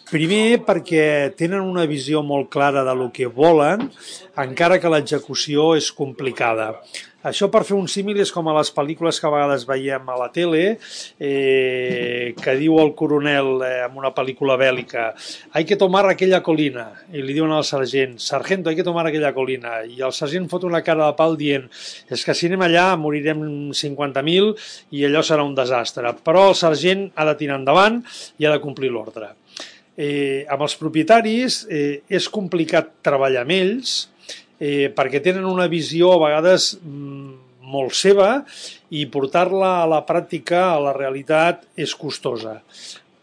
Primer 0.08 0.62
perquè 0.64 1.34
tenen 1.36 1.66
una 1.68 1.84
visió 1.84 2.22
molt 2.24 2.48
clara 2.48 2.80
de 2.86 2.94
lo 2.96 3.10
que 3.12 3.26
volen, 3.28 3.90
encara 4.40 4.78
que 4.80 4.92
l'execució 4.92 5.74
és 5.76 5.90
complicada. 5.92 6.70
Això 7.28 7.50
per 7.52 7.64
fer 7.68 7.76
un 7.76 7.88
símil 7.90 8.18
és 8.22 8.32
com 8.32 8.48
a 8.48 8.54
les 8.56 8.70
pel·lícules 8.74 9.18
que 9.20 9.28
a 9.28 9.32
vegades 9.32 9.66
veiem 9.68 10.08
a 10.08 10.16
la 10.16 10.28
tele, 10.32 10.62
eh, 11.20 12.34
que 12.40 12.54
diu 12.56 12.78
el 12.80 12.94
coronel 12.98 13.62
eh, 13.66 13.72
en 13.84 13.98
una 14.00 14.14
pel·lícula 14.16 14.56
bèl·lica 14.60 15.10
«Hay 15.52 15.66
que 15.68 15.76
tomar 15.80 16.06
aquella 16.08 16.42
colina», 16.46 16.88
i 17.12 17.22
li 17.22 17.36
diuen 17.36 17.52
al 17.52 17.66
sergent 17.68 18.16
«Sargento, 18.22 18.70
hay 18.70 18.78
que 18.78 18.86
tomar 18.86 19.06
aquella 19.06 19.34
colina», 19.36 19.82
i 19.84 20.00
el 20.04 20.14
sergent 20.16 20.48
fot 20.48 20.64
una 20.68 20.82
cara 20.86 21.10
de 21.10 21.18
pal 21.18 21.36
dient 21.40 21.68
«És 22.08 22.24
que 22.24 22.36
si 22.36 22.48
anem 22.48 22.64
allà 22.66 22.90
morirem 23.00 23.42
50.000 23.76 24.54
i 24.96 25.04
allò 25.08 25.24
serà 25.24 25.44
un 25.44 25.56
desastre», 25.58 26.14
però 26.24 26.48
el 26.52 26.58
sergent 26.58 27.10
ha 27.14 27.28
de 27.28 27.36
tirar 27.40 27.60
endavant 27.60 28.00
i 28.38 28.48
ha 28.48 28.54
de 28.54 28.62
complir 28.64 28.92
l'ordre. 28.94 29.34
Eh, 29.98 30.46
amb 30.46 30.62
els 30.62 30.76
propietaris 30.78 31.64
eh, 31.74 32.04
és 32.08 32.28
complicat 32.30 33.00
treballar 33.02 33.42
amb 33.42 33.56
ells, 33.56 33.96
eh, 34.60 34.88
perquè 34.94 35.22
tenen 35.24 35.46
una 35.48 35.68
visió 35.70 36.12
a 36.14 36.22
vegades 36.26 36.74
mm, 36.82 37.34
molt 37.68 37.96
seva 37.96 38.30
i 38.94 39.04
portar-la 39.12 39.78
a 39.82 39.90
la 39.90 40.04
pràctica, 40.08 40.70
a 40.72 40.80
la 40.82 40.94
realitat, 40.96 41.66
és 41.76 41.94
costosa. 41.98 42.58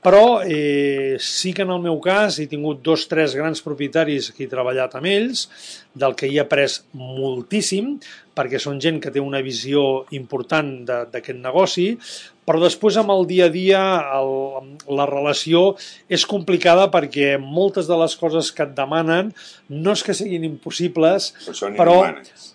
Però 0.05 0.43
eh, 0.45 1.17
sí 1.17 1.51
que 1.57 1.63
en 1.65 1.71
el 1.73 1.81
meu 1.81 1.97
cas 1.97 2.37
he 2.37 2.45
tingut 2.45 2.83
dos, 2.85 3.07
tres 3.09 3.33
grans 3.33 3.63
propietaris 3.65 4.29
que 4.35 4.45
he 4.45 4.51
treballat 4.51 4.93
amb 4.99 5.09
ells, 5.09 5.47
del 5.95 6.15
que 6.19 6.27
he 6.29 6.39
après 6.41 6.81
moltíssim, 6.93 7.95
perquè 8.35 8.59
són 8.59 8.81
gent 8.83 8.99
que 9.03 9.13
té 9.15 9.23
una 9.23 9.41
visió 9.43 10.05
important 10.15 10.71
d'aquest 10.85 11.39
negoci, 11.39 11.93
però 12.45 12.61
després 12.61 12.97
amb 13.01 13.09
el 13.09 13.23
dia 13.25 13.47
a 13.49 13.51
dia 13.51 13.81
el, 14.19 14.29
la 14.93 15.07
relació 15.09 15.73
és 16.11 16.25
complicada 16.29 16.85
perquè 16.93 17.35
moltes 17.41 17.89
de 17.89 17.97
les 17.97 18.13
coses 18.19 18.51
que 18.53 18.67
et 18.67 18.75
demanen 18.77 19.31
no 19.73 19.95
és 19.95 20.03
que 20.05 20.13
siguin 20.13 20.45
impossibles, 20.45 21.31
però, 21.79 21.95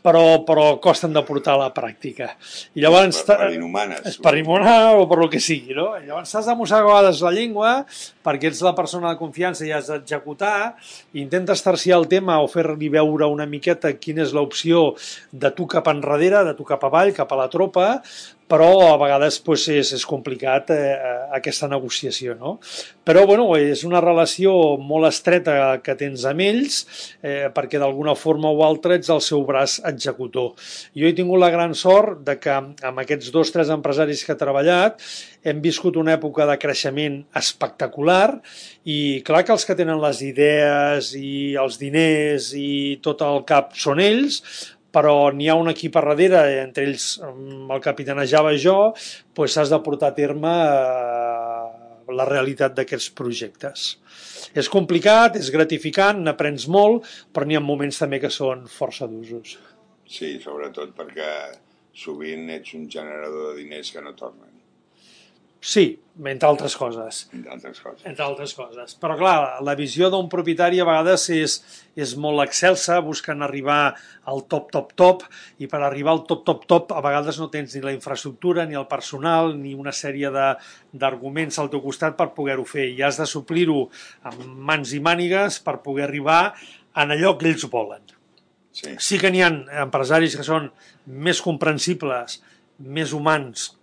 però, 0.04 0.22
però 0.46 0.66
costen 0.82 1.16
de 1.16 1.24
portar 1.26 1.56
a 1.56 1.62
la 1.64 1.70
pràctica. 1.74 2.30
I 2.78 2.84
llavors... 2.84 3.24
Per, 3.26 3.38
per 3.40 3.50
inhumanes. 3.56 4.04
És 4.12 4.20
per 4.22 4.36
inhumanar 4.38 4.94
o 5.00 5.08
per 5.10 5.18
lo 5.24 5.26
que 5.32 5.42
sigui, 5.42 5.74
no? 5.74 5.90
I 5.98 6.06
llavors 6.06 6.36
t'has 6.36 6.46
de 6.46 6.56
mossegar 6.60 6.84
a 6.84 6.90
vegades 6.92 7.24
la 7.26 7.34
llengua 7.34 7.74
perquè 8.22 8.52
ets 8.52 8.62
la 8.62 8.76
persona 8.78 9.10
de 9.10 9.18
confiança 9.18 9.66
i 9.66 9.74
has 9.74 9.90
d'executar, 9.90 10.76
intentes 11.18 11.66
terciar 11.66 11.98
el 11.98 12.06
tema 12.06 12.38
o 12.44 12.46
fer-li 12.52 12.92
veure 12.94 13.26
una 13.32 13.46
miqueta 13.50 13.92
quina 13.96 14.24
és 14.26 14.34
l'opció 14.36 14.90
de 15.32 15.52
tu 15.56 15.66
cap 15.70 15.88
enrere, 15.92 16.44
de 16.48 16.54
tu 16.58 16.66
cap 16.68 16.84
avall, 16.86 17.14
cap 17.16 17.32
a 17.32 17.40
la 17.40 17.48
tropa, 17.52 17.86
però 18.50 18.70
a 18.90 18.96
vegades 18.98 19.38
pues, 19.46 19.68
és, 19.70 19.92
és 19.94 20.04
complicat 20.08 20.72
eh, 20.74 20.94
aquesta 21.36 21.68
negociació. 21.70 22.34
No? 22.40 22.56
Però 23.06 23.24
bueno, 23.28 23.46
és 23.56 23.84
una 23.86 24.02
relació 24.02 24.52
molt 24.82 25.08
estreta 25.10 25.78
que 25.84 25.94
tens 25.98 26.24
amb 26.28 26.42
ells 26.44 26.80
eh, 27.22 27.48
perquè 27.54 27.78
d'alguna 27.80 28.16
forma 28.18 28.50
o 28.50 28.64
altra 28.66 28.96
ets 28.98 29.12
el 29.12 29.22
seu 29.24 29.44
braç 29.46 29.78
executor. 29.90 30.52
Jo 30.96 31.06
he 31.08 31.14
tingut 31.16 31.40
la 31.40 31.52
gran 31.54 31.76
sort 31.78 32.24
de 32.26 32.36
que 32.42 32.52
amb 32.54 33.04
aquests 33.04 33.30
dos 33.34 33.52
o 33.52 33.58
tres 33.58 33.70
empresaris 33.72 34.24
que 34.26 34.34
he 34.34 34.40
treballat 34.40 34.98
hem 35.46 35.62
viscut 35.64 35.96
una 35.96 36.16
època 36.18 36.44
de 36.48 36.58
creixement 36.60 37.22
espectacular 37.38 38.40
i 38.84 39.22
clar 39.26 39.44
que 39.46 39.54
els 39.54 39.64
que 39.64 39.76
tenen 39.78 40.00
les 40.02 40.20
idees 40.26 41.14
i 41.16 41.54
els 41.60 41.78
diners 41.80 42.50
i 42.58 42.98
tot 43.04 43.22
el 43.24 43.44
cap 43.48 43.72
són 43.78 44.02
ells, 44.02 44.40
però 44.94 45.30
n'hi 45.34 45.48
ha 45.48 45.56
un 45.58 45.70
equip 45.70 45.96
a 45.96 46.02
darrere, 46.04 46.42
entre 46.62 46.84
ells 46.88 47.12
el 47.22 47.82
capitanejava 47.84 48.54
jo, 48.58 48.92
doncs 49.36 49.56
s'has 49.56 49.72
de 49.72 49.80
portar 49.86 50.10
a 50.10 50.16
terme 50.16 50.50
eh, 50.50 52.10
la 52.10 52.26
realitat 52.28 52.74
d'aquests 52.76 53.10
projectes. 53.16 53.88
És 54.58 54.70
complicat, 54.72 55.36
és 55.38 55.50
gratificant, 55.54 56.24
n'aprens 56.26 56.66
molt, 56.66 57.06
però 57.32 57.46
n'hi 57.46 57.58
ha 57.58 57.64
moments 57.64 58.02
també 58.02 58.18
que 58.22 58.32
són 58.34 58.66
força 58.70 59.06
d'usos. 59.10 59.58
Sí, 60.10 60.36
sobretot 60.42 60.96
perquè 60.96 61.30
sovint 61.94 62.48
ets 62.50 62.74
un 62.74 62.88
generador 62.90 63.52
de 63.52 63.60
diners 63.62 63.92
que 63.94 64.02
no 64.02 64.16
tornen. 64.18 64.59
Sí, 65.60 66.00
entre 66.24 66.48
altres 66.48 66.74
coses. 66.76 67.28
Entre 67.32 67.52
altres 67.52 67.80
coses. 67.80 68.04
Entre 68.08 68.24
altres 68.24 68.52
coses. 68.56 68.94
Però 69.00 69.16
clar, 69.20 69.60
la 69.64 69.74
visió 69.76 70.08
d'un 70.12 70.28
propietari 70.32 70.80
a 70.80 70.86
vegades 70.88 71.26
és, 71.34 71.56
és 72.00 72.14
molt 72.16 72.40
excelsa, 72.46 72.96
busquen 73.04 73.44
arribar 73.44 73.94
al 74.24 74.40
top, 74.48 74.70
top, 74.72 74.94
top, 74.96 75.24
i 75.60 75.68
per 75.68 75.82
arribar 75.84 76.14
al 76.16 76.22
top, 76.28 76.46
top, 76.48 76.64
top 76.68 76.94
a 76.96 77.02
vegades 77.04 77.40
no 77.40 77.50
tens 77.52 77.76
ni 77.76 77.82
la 77.84 77.92
infraestructura, 77.92 78.64
ni 78.64 78.78
el 78.80 78.88
personal, 78.88 79.52
ni 79.56 79.74
una 79.76 79.92
sèrie 79.96 80.32
d'arguments 80.32 81.60
al 81.60 81.68
teu 81.72 81.84
costat 81.84 82.16
per 82.16 82.30
poder-ho 82.36 82.64
fer. 82.68 82.88
I 82.88 83.04
has 83.04 83.20
de 83.20 83.28
suplir-ho 83.28 83.82
amb 84.32 84.46
mans 84.70 84.94
i 84.96 85.02
mànigues 85.04 85.60
per 85.64 85.82
poder 85.84 86.08
arribar 86.08 86.54
en 86.96 87.12
allò 87.16 87.36
que 87.36 87.52
ells 87.52 87.68
volen. 87.68 88.00
Sí, 88.72 88.96
sí 89.02 89.18
que 89.20 89.28
n'hi 89.32 89.44
ha 89.44 89.50
empresaris 89.84 90.36
que 90.38 90.46
són 90.46 90.70
més 91.04 91.40
comprensibles, 91.44 92.38
més 92.80 93.12
humans, 93.12 93.74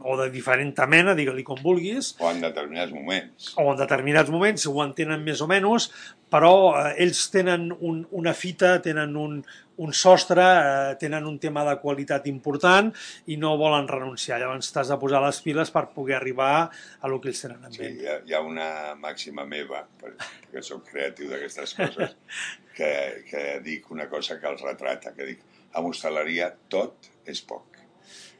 o 0.00 0.16
de 0.16 0.28
diferent 0.32 0.72
mena, 0.88 1.14
digue-li 1.14 1.44
com 1.44 1.58
vulguis. 1.60 2.14
O 2.22 2.30
en 2.30 2.40
determinats 2.40 2.92
moments. 2.92 3.50
O 3.60 3.66
en 3.72 3.80
determinats 3.80 4.30
moments, 4.32 4.64
ho 4.66 4.80
entenen 4.84 5.24
més 5.24 5.42
o 5.44 5.48
menys, 5.50 5.90
però 6.32 6.52
eh, 6.78 6.94
ells 7.04 7.26
tenen 7.32 7.68
un, 7.72 8.00
una 8.16 8.32
fita, 8.36 8.78
tenen 8.84 9.16
un, 9.20 9.42
un 9.84 9.92
sostre, 9.92 10.44
eh, 10.44 10.94
tenen 11.00 11.26
un 11.28 11.36
tema 11.42 11.66
de 11.68 11.76
qualitat 11.82 12.26
important 12.30 12.90
i 13.28 13.36
no 13.40 13.56
volen 13.60 13.88
renunciar. 13.90 14.40
Llavors 14.40 14.72
t'has 14.72 14.92
de 14.92 14.98
posar 15.00 15.20
les 15.24 15.42
piles 15.44 15.72
per 15.74 15.84
poder 15.92 16.16
arribar 16.16 16.52
a 16.68 17.12
lo 17.12 17.20
que 17.20 17.32
ells 17.32 17.44
tenen 17.44 17.68
en 17.68 17.76
sí, 17.76 17.82
ment. 17.84 18.00
Hi 18.00 18.08
ha, 18.08 18.16
hi 18.24 18.38
ha 18.38 18.42
una 18.44 18.70
màxima 19.00 19.44
meva, 19.48 19.84
perquè 20.00 20.64
sóc 20.64 20.88
creatiu 20.88 21.28
d'aquestes 21.34 21.76
coses, 21.76 22.16
que, 22.78 22.92
que 23.28 23.46
dic 23.64 23.92
una 23.92 24.08
cosa 24.08 24.40
que 24.40 24.48
els 24.48 24.64
retrata, 24.64 25.12
que 25.16 25.28
dic, 25.34 25.46
a 25.76 25.84
hostaleria 25.84 26.48
tot 26.72 27.12
és 27.28 27.44
poc. 27.44 27.76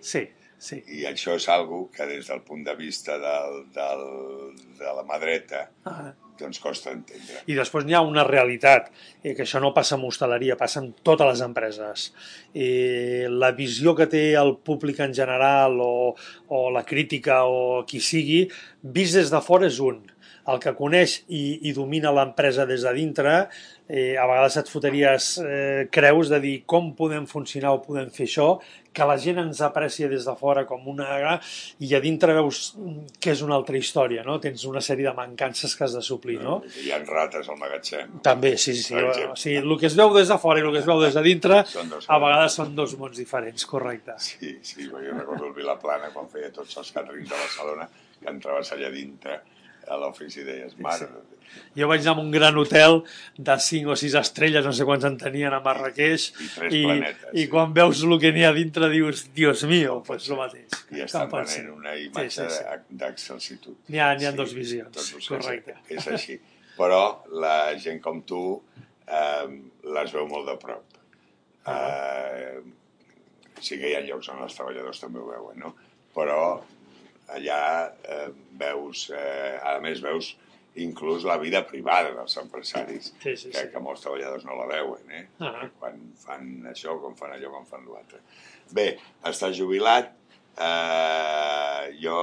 Sí, 0.01 0.23
Sí. 0.59 0.81
I 0.91 1.05
això 1.07 1.37
és 1.39 1.47
algo 1.55 1.85
que 1.95 2.07
des 2.11 2.27
del 2.27 2.41
punt 2.43 2.65
de 2.67 2.75
vista 2.75 3.15
del, 3.23 3.61
del, 3.75 4.01
de 4.81 4.95
la 4.97 5.05
mà 5.07 5.21
dreta 5.23 5.69
ah. 5.87 6.09
doncs 6.39 6.59
costa 6.63 6.91
entendre. 6.91 7.45
I 7.47 7.55
després 7.55 7.87
n'hi 7.87 7.95
ha 7.95 8.03
una 8.03 8.25
realitat, 8.27 8.91
eh, 9.23 9.37
que 9.39 9.45
això 9.47 9.63
no 9.63 9.71
passa 9.77 9.95
en 9.95 10.07
hostaleria, 10.09 10.59
passa 10.59 10.83
en 10.83 10.91
totes 11.07 11.31
les 11.31 11.45
empreses. 11.47 12.09
Eh, 12.55 13.31
la 13.31 13.53
visió 13.55 13.95
que 13.99 14.09
té 14.11 14.25
el 14.41 14.57
públic 14.67 14.99
en 15.07 15.15
general 15.15 15.79
o, 15.85 16.15
o 16.51 16.69
la 16.75 16.83
crítica 16.87 17.45
o 17.47 17.85
qui 17.87 18.03
sigui, 18.03 18.45
vist 18.83 19.19
des 19.19 19.31
de 19.31 19.43
fora 19.45 19.71
és 19.71 19.79
un. 19.79 20.03
El 20.49 20.59
que 20.63 20.73
coneix 20.73 21.21
i, 21.29 21.69
i 21.69 21.75
domina 21.77 22.11
l'empresa 22.15 22.65
des 22.67 22.83
de 22.87 22.93
dintre 22.97 23.35
eh, 23.89 24.17
a 24.17 24.25
vegades 24.27 24.57
et 24.57 24.71
foteries 24.73 25.27
eh, 25.43 25.89
creus 25.93 26.31
de 26.33 26.39
dir 26.41 26.55
com 26.67 26.95
podem 26.97 27.27
funcionar 27.29 27.75
o 27.77 27.83
podem 27.85 28.09
fer 28.15 28.25
això, 28.29 28.49
que 28.99 29.07
la 29.07 29.17
gent 29.23 29.39
ens 29.45 29.61
aprecia 29.63 30.09
des 30.11 30.27
de 30.27 30.35
fora 30.39 30.65
com 30.67 30.87
una... 30.91 31.39
i 31.79 31.93
a 31.95 32.01
dintre 32.03 32.35
veus 32.35 32.73
que 33.23 33.33
és 33.35 33.43
una 33.47 33.55
altra 33.59 33.79
història, 33.79 34.25
no? 34.27 34.39
Tens 34.43 34.65
una 34.67 34.83
sèrie 34.85 35.07
de 35.07 35.15
mancances 35.15 35.77
que 35.79 35.87
has 35.87 35.95
de 35.95 36.03
suplir, 36.05 36.41
no? 36.43 36.59
Hi 36.83 36.91
ha 36.95 36.99
rates 37.05 37.49
al 37.49 37.61
magatzem. 37.61 38.19
També, 38.27 38.57
sí, 38.57 38.75
sí. 38.75 38.89
sí. 38.91 39.27
O 39.29 39.37
sigui, 39.39 39.61
el 39.63 39.77
que 39.79 39.87
es 39.91 39.99
veu 39.99 40.11
des 40.17 40.33
de 40.33 40.39
fora 40.43 40.63
i 40.63 40.67
el 40.67 40.73
que 40.75 40.83
es 40.83 40.89
veu 40.89 41.03
des 41.05 41.15
de 41.15 41.25
dintre 41.27 41.63
a 42.15 42.19
vegades 42.25 42.59
són 42.59 42.75
dos 42.79 42.97
mons 42.99 43.21
diferents, 43.21 43.69
correcte. 43.71 44.19
Sí, 44.25 44.57
sí, 44.67 44.89
jo 44.91 44.99
recordo 44.99 45.47
el 45.51 45.55
Vilaplana 45.57 46.11
quan 46.15 46.27
feia 46.33 46.51
tots 46.55 46.81
els 46.83 46.91
càterings 46.97 47.31
de 47.31 47.37
Barcelona 47.37 47.89
que 48.19 48.33
entraves 48.33 48.75
allà 48.75 48.91
dintre 48.91 49.39
a 49.89 49.99
l'ofici 50.01 50.43
i 50.43 50.47
deies, 50.47 50.77
mare 50.85 51.09
sí. 51.09 51.39
Jo 51.79 51.89
vaig 51.89 52.03
anar 52.05 52.19
a 52.19 52.25
un 52.25 52.31
gran 52.33 52.57
hotel 52.61 52.99
de 53.37 53.57
5 53.65 53.93
o 53.95 53.97
6 53.97 54.17
estrelles, 54.21 54.65
no 54.67 54.73
sé 54.75 54.87
quants 54.89 55.07
en 55.09 55.17
tenien 55.21 55.55
a 55.55 55.61
Marrakeix, 55.65 56.29
i, 56.69 56.83
i, 56.83 57.11
i 57.43 57.47
quan 57.51 57.73
veus 57.77 58.03
el 58.05 58.17
que 58.23 58.33
n'hi 58.35 58.45
ha 58.47 58.53
dintre 58.57 58.91
dius, 58.93 59.27
Dios 59.37 59.65
mío, 59.71 59.99
no 59.99 60.07
pues 60.07 60.29
el 60.29 60.41
mateix. 60.41 60.79
I 60.95 61.05
estan 61.07 61.31
venent 61.33 61.71
una 61.73 61.95
imatge 61.99 62.31
sí, 62.35 62.47
sí, 62.53 62.61
sí. 62.61 62.99
d'excelsitud. 63.03 63.79
N'hi 63.89 64.03
ha, 64.03 64.13
ha 64.13 64.19
sí, 64.21 64.35
dos 64.37 64.55
visions, 64.57 65.13
correcte. 65.29 65.79
És, 65.89 66.01
és 66.03 66.11
així. 66.17 66.39
Però 66.79 67.03
la 67.43 67.59
gent 67.81 68.03
com 68.03 68.21
tu 68.27 68.43
eh, 68.55 69.47
les 69.99 70.15
veu 70.15 70.29
molt 70.31 70.53
de 70.53 70.57
prop. 70.63 70.99
Eh, 71.69 72.59
sí 73.61 73.79
que 73.81 73.91
hi 73.91 73.97
ha 73.99 74.05
llocs 74.07 74.31
on 74.33 74.45
els 74.45 74.57
treballadors 74.57 75.01
també 75.03 75.23
ho 75.23 75.31
veuen, 75.31 75.59
no? 75.65 75.75
Però 76.15 76.41
allà 77.35 77.63
eh, 78.03 78.29
veus, 78.61 79.09
eh, 79.15 79.57
a 79.63 79.79
més 79.85 80.03
veus 80.05 80.35
inclús 80.79 81.25
la 81.27 81.39
vida 81.43 81.65
privada 81.67 82.13
dels 82.15 82.37
empresaris, 82.39 83.11
sí, 83.11 83.35
sí, 83.37 83.51
que, 83.51 83.59
sí. 83.59 83.71
que 83.73 83.83
molts 83.83 84.05
treballadors 84.05 84.45
no 84.47 84.57
la 84.59 84.69
veuen, 84.71 85.11
eh? 85.11 85.25
Ah. 85.43 85.67
Quan 85.81 85.99
fan 86.21 86.69
això, 86.71 86.95
com 87.03 87.17
fan 87.19 87.35
allò, 87.35 87.51
com 87.57 87.67
fan 87.67 87.89
l'altre. 87.91 88.21
Bé, 88.77 88.93
estàs 89.27 89.57
jubilat, 89.59 90.13
eh, 90.59 91.89
jo 92.03 92.19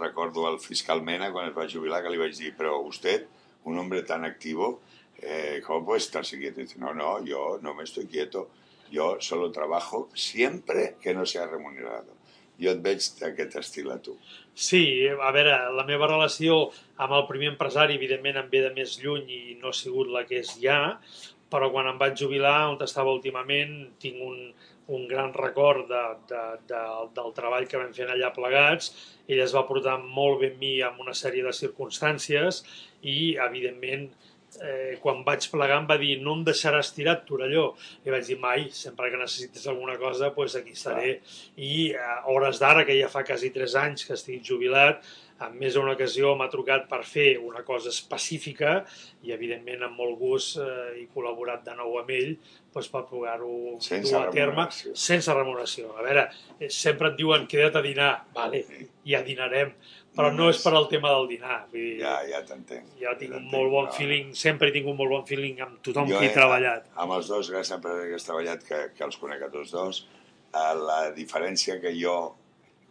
recordo 0.00 0.48
el 0.50 0.60
fiscal 0.60 1.02
Mena 1.06 1.32
quan 1.32 1.48
es 1.48 1.56
va 1.56 1.68
jubilar 1.70 2.02
que 2.04 2.12
li 2.12 2.20
vaig 2.20 2.36
dir, 2.36 2.52
però 2.58 2.76
vostè, 2.84 3.18
un 3.66 3.80
hombre 3.80 4.02
tan 4.06 4.24
activo, 4.24 4.80
eh, 5.18 5.62
¿cómo 5.66 5.84
puede 5.86 5.98
estarse 5.98 6.38
quieto? 6.38 6.60
Y 6.60 6.64
dice, 6.64 6.78
no, 6.78 6.94
no, 6.94 7.24
yo 7.24 7.58
no 7.62 7.74
me 7.74 7.84
estoy 7.84 8.06
quieto, 8.06 8.50
yo 8.90 9.16
solo 9.20 9.50
trabajo 9.50 10.08
siempre 10.14 10.96
que 11.00 11.14
no 11.14 11.26
sea 11.26 11.46
remunerado. 11.46 12.14
Jo 12.62 12.72
et 12.72 12.82
veig 12.84 13.04
d'aquest 13.20 13.56
estil 13.60 13.90
a 13.92 13.98
tu. 14.02 14.16
Sí, 14.56 14.82
a 15.08 15.30
veure, 15.34 15.56
la 15.76 15.84
meva 15.88 16.08
relació 16.08 16.70
amb 16.96 17.12
el 17.18 17.26
primer 17.28 17.50
empresari, 17.52 17.98
evidentment, 18.00 18.38
em 18.40 18.52
ve 18.52 18.62
de 18.64 18.72
més 18.76 18.96
lluny 19.02 19.26
i 19.28 19.58
no 19.60 19.72
ha 19.72 19.76
sigut 19.76 20.08
la 20.12 20.24
que 20.28 20.40
és 20.40 20.54
ja, 20.62 20.78
però 21.52 21.68
quan 21.72 21.90
em 21.90 21.98
vaig 22.00 22.16
jubilar, 22.18 22.70
on 22.72 22.80
estava 22.82 23.12
últimament, 23.12 23.74
tinc 24.02 24.22
un, 24.24 24.38
un 24.96 25.06
gran 25.10 25.34
record 25.34 25.88
de, 25.90 26.02
de, 26.30 26.42
de, 26.70 26.82
del 27.18 27.34
treball 27.36 27.66
que 27.68 27.80
vam 27.80 27.92
fer 27.94 28.08
allà 28.10 28.32
plegats. 28.34 28.92
Ell 29.28 29.42
es 29.42 29.54
va 29.54 29.66
portar 29.68 29.98
molt 30.02 30.44
amb 30.46 30.60
mi 30.62 30.76
en 30.86 31.00
una 31.02 31.14
sèrie 31.14 31.44
de 31.46 31.54
circumstàncies 31.54 32.62
i, 33.02 33.36
evidentment, 33.48 34.08
eh, 34.62 34.96
quan 35.02 35.22
vaig 35.26 35.48
plegar 35.52 35.80
em 35.80 35.88
va 35.88 35.98
dir 36.00 36.16
no 36.22 36.36
em 36.38 36.44
deixaràs 36.46 36.92
tirat, 36.96 37.24
Torelló. 37.28 37.68
I 38.06 38.14
vaig 38.14 38.26
dir 38.28 38.38
mai, 38.42 38.68
sempre 38.72 39.10
que 39.12 39.20
necessites 39.20 39.66
alguna 39.72 39.98
cosa, 40.00 40.32
pues 40.34 40.56
aquí 40.56 40.76
estaré. 40.76 41.20
I 41.56 41.92
a 42.00 42.16
hores 42.32 42.60
d'ara, 42.62 42.84
que 42.88 42.96
ja 42.98 43.12
fa 43.12 43.24
quasi 43.26 43.52
3 43.54 43.78
anys 43.84 44.06
que 44.08 44.16
estic 44.16 44.44
jubilat, 44.46 45.04
en 45.44 45.56
més 45.60 45.74
d'una 45.76 45.92
ocasió 45.92 46.32
m'ha 46.38 46.48
trucat 46.52 46.86
per 46.88 47.02
fer 47.04 47.34
una 47.44 47.62
cosa 47.66 47.90
específica 47.92 48.78
i, 49.22 49.32
evidentment, 49.34 49.84
amb 49.84 50.00
molt 50.00 50.16
gust 50.20 50.56
eh, 50.62 51.02
he 51.02 51.04
col·laborat 51.12 51.66
de 51.66 51.74
nou 51.76 51.98
amb 52.00 52.12
ell 52.16 52.32
doncs, 52.76 52.88
per 52.92 53.02
poder-ho 53.08 53.76
dur 53.76 54.16
a 54.20 54.24
terme 54.32 54.66
sense 54.72 55.36
remuneració. 55.36 55.92
A 55.96 56.06
veure, 56.06 56.26
eh, 56.58 56.70
sempre 56.72 57.12
et 57.12 57.20
diuen 57.20 57.46
queda't 57.50 57.76
a 57.76 57.84
dinar, 57.84 58.10
vale, 58.36 58.64
ja 59.04 59.22
dinarem, 59.26 59.74
però 60.16 60.32
no 60.32 60.48
és 60.48 60.60
per 60.64 60.72
al 60.72 60.88
tema 60.88 61.12
del 61.12 61.28
dinar. 61.34 61.62
Vull 61.72 61.84
dir, 61.84 61.94
ja, 62.00 62.16
ja 62.30 62.42
t'entenc. 62.48 62.96
Ja 63.00 63.12
tinc 63.20 63.36
ja 63.36 63.40
un 63.40 63.48
molt 63.52 63.72
bon 63.72 63.88
no. 63.90 63.96
feeling, 63.96 64.32
sempre 64.36 64.70
he 64.70 64.76
tingut 64.76 64.94
un 64.96 65.00
molt 65.02 65.12
bon 65.18 65.26
feeling 65.28 65.60
amb 65.64 65.80
tothom 65.84 66.08
jo, 66.08 66.20
que 66.20 66.30
he 66.30 66.36
treballat. 66.36 66.88
Amb 67.04 67.18
els 67.18 67.28
dos, 67.32 67.52
que 67.52 67.64
sempre 67.68 67.96
que 68.08 68.16
has 68.16 68.28
treballat, 68.28 68.64
que, 68.64 68.82
que 68.96 69.04
els 69.08 69.20
conec 69.20 69.44
a 69.44 69.52
tots 69.52 69.76
dos, 69.76 70.06
eh, 70.48 70.70
la 70.80 71.00
diferència 71.16 71.76
que 71.82 71.92
jo 71.96 72.16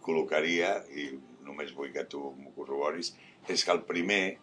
col·locaria, 0.05 0.75
i 0.93 1.09
només 1.45 1.73
vull 1.75 1.93
que 1.93 2.05
tu 2.09 2.21
m'ho 2.37 2.51
corroboris, 2.55 3.13
és 3.47 3.63
que 3.63 3.73
el 3.73 3.83
primer 3.87 4.37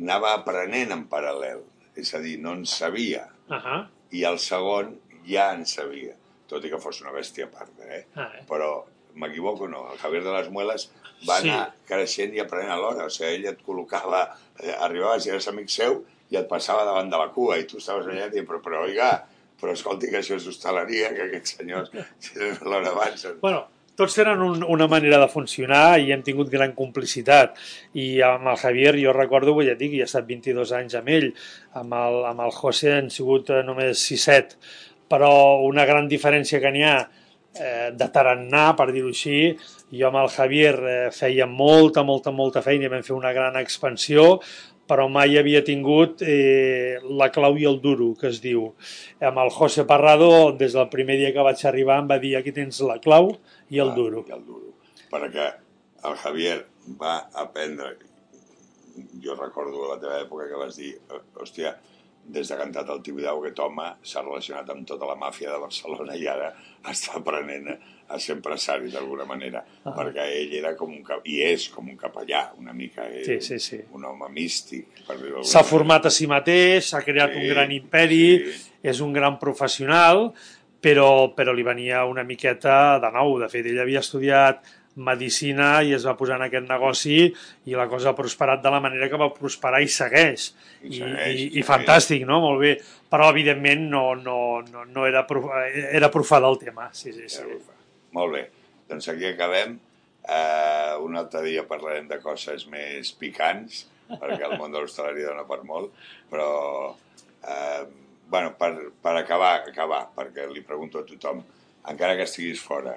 anava 0.00 0.32
aprenent 0.38 0.94
en 0.96 1.06
paral·lel, 1.10 1.62
és 1.98 2.14
a 2.16 2.22
dir, 2.24 2.38
no 2.40 2.56
en 2.58 2.64
sabia, 2.66 3.28
uh 3.48 3.60
-huh. 3.60 3.80
i 4.10 4.24
el 4.24 4.38
segon 4.38 4.96
ja 5.28 5.52
en 5.54 5.66
sabia, 5.66 6.16
tot 6.48 6.64
i 6.64 6.70
que 6.70 6.80
fos 6.80 7.00
una 7.00 7.12
bèstia 7.12 7.46
a 7.46 7.50
part, 7.50 7.78
eh? 7.80 8.06
Ah, 8.14 8.30
eh? 8.34 8.44
Però 8.48 8.84
m'equivoco 9.14 9.68
no, 9.68 9.92
el 9.92 9.98
Javier 9.98 10.22
de 10.24 10.32
les 10.32 10.48
Mueles 10.50 10.90
va 11.28 11.40
sí. 11.40 11.50
anar 11.50 11.74
creixent 11.88 12.34
i 12.34 12.40
aprenent 12.40 12.72
alhora, 12.72 13.06
o 13.06 13.10
sigui, 13.10 13.34
ell 13.34 13.46
et 13.52 13.60
col·locava, 13.66 14.22
eh, 14.58 14.74
arribaves 14.86 15.26
i 15.26 15.30
eres 15.30 15.48
amic 15.48 15.68
seu 15.68 16.04
i 16.30 16.38
et 16.40 16.48
passava 16.48 16.84
davant 16.88 17.10
de 17.12 17.20
la 17.20 17.28
cua 17.34 17.58
i 17.60 17.66
tu 17.68 17.76
estaves 17.82 18.06
allà 18.06 18.30
i 18.32 18.44
però, 18.48 18.60
però 18.64 18.82
oiga, 18.86 19.10
però 19.60 19.72
escolti 19.76 20.10
que 20.10 20.18
això 20.22 20.38
és 20.38 20.48
hostaleria, 20.48 21.12
que 21.14 21.28
aquests 21.28 21.58
senyors 21.58 21.92
l'hora 22.68 22.90
avancen. 22.90 23.38
Bueno, 23.40 23.66
tots 23.98 24.16
tenen 24.16 24.42
un, 24.44 24.62
una 24.64 24.88
manera 24.90 25.18
de 25.20 25.28
funcionar 25.30 25.98
i 26.00 26.12
hem 26.14 26.22
tingut 26.26 26.50
gran 26.52 26.74
complicitat. 26.78 27.58
I 27.98 28.22
amb 28.26 28.52
el 28.52 28.60
Javier, 28.62 28.94
jo 29.00 29.14
recordo, 29.16 29.56
ja 29.66 29.76
dic, 29.78 29.96
ja 29.98 30.06
he 30.06 30.10
estat 30.10 30.28
22 30.28 30.72
anys 30.78 30.96
amb 31.00 31.12
ell, 31.12 31.28
amb 31.78 31.98
el, 31.98 32.22
amb 32.30 32.46
el 32.46 32.54
José 32.56 32.96
han 32.98 33.10
sigut 33.12 33.52
eh, 33.52 33.62
només 33.66 34.06
6-7, 34.10 34.56
però 35.12 35.32
una 35.66 35.84
gran 35.88 36.08
diferència 36.08 36.62
que 36.62 36.72
n'hi 36.72 36.86
ha 36.88 36.96
eh, 37.54 37.90
de 37.92 38.08
tarannà, 38.12 38.72
per 38.78 38.90
dir-ho 38.92 39.12
així. 39.12 39.54
Jo 39.92 40.08
amb 40.08 40.22
el 40.22 40.30
Javier 40.32 40.74
eh, 40.80 40.98
feia 41.14 41.46
molta, 41.46 42.04
molta, 42.06 42.32
molta 42.32 42.62
feina 42.64 42.88
i 42.88 42.92
vam 42.92 43.04
fer 43.06 43.16
una 43.16 43.32
gran 43.36 43.58
expansió, 43.60 44.38
però 44.88 45.06
mai 45.08 45.38
havia 45.38 45.62
tingut 45.64 46.22
eh, 46.26 46.98
la 47.20 47.30
clau 47.32 47.56
i 47.60 47.66
el 47.68 47.80
duro, 47.84 48.12
que 48.18 48.28
es 48.32 48.40
diu. 48.44 48.72
Amb 49.24 49.40
el 49.44 49.52
José 49.54 49.86
Parrado, 49.88 50.52
des 50.58 50.76
del 50.76 50.88
primer 50.92 51.18
dia 51.20 51.32
que 51.32 51.46
vaig 51.46 51.64
arribar, 51.68 52.00
em 52.02 52.10
va 52.10 52.20
dir 52.22 52.36
aquí 52.36 52.54
tens 52.56 52.82
la 52.84 52.98
clau 53.02 53.34
i 53.70 53.80
el 53.80 53.92
ah, 53.92 53.96
duro. 53.96 54.24
I 54.28 54.36
el 54.36 54.44
duro. 54.48 54.74
Perquè 55.12 55.48
el 56.08 56.18
Javier 56.24 56.58
va 57.00 57.18
aprendre, 57.44 57.94
jo 59.22 59.36
recordo 59.38 59.86
la 59.88 60.00
teva 60.02 60.20
època 60.24 60.48
que 60.50 60.60
vas 60.60 60.76
dir, 60.76 60.96
hòstia, 61.40 61.76
des 62.22 62.48
de 62.48 62.56
cantat 62.56 62.90
al 62.90 63.02
Tibidau, 63.02 63.40
aquest 63.42 63.58
home 63.64 63.88
s'ha 64.06 64.22
relacionat 64.22 64.70
amb 64.70 64.86
tota 64.88 65.08
la 65.08 65.16
màfia 65.18 65.50
de 65.50 65.58
Barcelona 65.62 66.14
i 66.16 66.28
ara 66.30 66.52
està 66.92 67.18
aprenent 67.18 67.72
a 68.12 68.18
ser 68.20 68.36
empresari 68.36 68.90
d'alguna 68.92 69.24
manera, 69.24 69.62
ah. 69.62 69.92
perquè 69.96 70.26
ell 70.36 70.52
era 70.58 70.74
com 70.76 70.92
un, 70.92 71.04
i 71.24 71.38
és 71.46 71.68
com 71.72 71.88
un 71.88 71.96
capellà, 71.96 72.42
una 72.60 72.74
mica, 72.76 73.06
eh? 73.08 73.22
sí, 73.24 73.38
sí, 73.40 73.58
sí. 73.62 73.78
un 73.96 74.04
home 74.04 74.28
místic. 74.34 75.02
S'ha 75.48 75.62
format 75.64 76.06
a 76.06 76.12
si 76.12 76.28
mateix, 76.28 76.90
s'ha 76.90 77.00
creat 77.06 77.32
sí, 77.32 77.40
un 77.40 77.48
gran 77.54 77.72
imperi, 77.72 78.26
sí. 78.44 78.74
és 78.92 79.00
un 79.00 79.16
gran 79.16 79.38
professional, 79.40 80.28
però, 80.82 81.32
però 81.32 81.54
li 81.56 81.64
venia 81.64 82.04
una 82.10 82.26
miqueta 82.26 82.98
de 83.00 83.10
nou. 83.14 83.38
De 83.40 83.48
fet, 83.48 83.70
ell 83.70 83.80
havia 83.80 84.02
estudiat 84.02 84.66
medicina 84.94 85.80
i 85.82 85.94
es 85.96 86.04
va 86.04 86.16
posar 86.18 86.36
en 86.36 86.46
aquest 86.46 86.66
negoci 86.68 87.18
i 87.70 87.76
la 87.78 87.86
cosa 87.88 88.10
ha 88.10 88.16
prosperat 88.16 88.62
de 88.64 88.72
la 88.72 88.80
manera 88.84 89.08
que 89.08 89.20
va 89.20 89.30
prosperar 89.32 89.80
i 89.80 89.88
segueix. 89.88 90.50
I, 90.82 90.98
segueix, 90.98 91.38
i, 91.38 91.46
i 91.60 91.64
fantàstic, 91.66 92.26
no? 92.28 92.40
Molt 92.44 92.60
bé. 92.60 92.72
Però, 93.12 93.30
evidentment, 93.32 93.86
no, 93.92 94.04
no, 94.18 94.36
no, 94.68 94.84
no 94.88 95.06
era, 95.08 95.24
profà, 95.28 95.64
era 95.70 96.10
profà 96.12 96.42
del 96.44 96.58
tema. 96.60 96.90
Sí, 96.96 97.14
sí, 97.16 97.30
sí. 97.32 97.46
Molt 98.16 98.36
bé. 98.36 98.44
Doncs 98.90 99.08
aquí 99.12 99.30
acabem. 99.30 99.78
Uh, 100.22 101.00
un 101.02 101.16
altre 101.18 101.40
dia 101.48 101.64
parlarem 101.66 102.06
de 102.10 102.20
coses 102.22 102.68
més 102.70 103.10
picants, 103.18 103.86
perquè 104.12 104.44
el 104.46 104.58
món 104.60 104.70
de 104.70 104.78
l'hostaleria 104.82 105.32
dona 105.32 105.42
per 105.48 105.62
molt, 105.66 105.96
però 106.30 106.50
uh, 106.92 107.82
bueno, 108.32 108.52
per, 108.60 108.70
per 109.02 109.16
acabar, 109.18 109.56
acabar, 109.68 110.04
perquè 110.14 110.46
li 110.48 110.62
pregunto 110.64 111.00
a 111.00 111.08
tothom, 111.08 111.42
encara 111.90 112.14
que 112.16 112.28
estiguis 112.28 112.62
fora, 112.62 112.94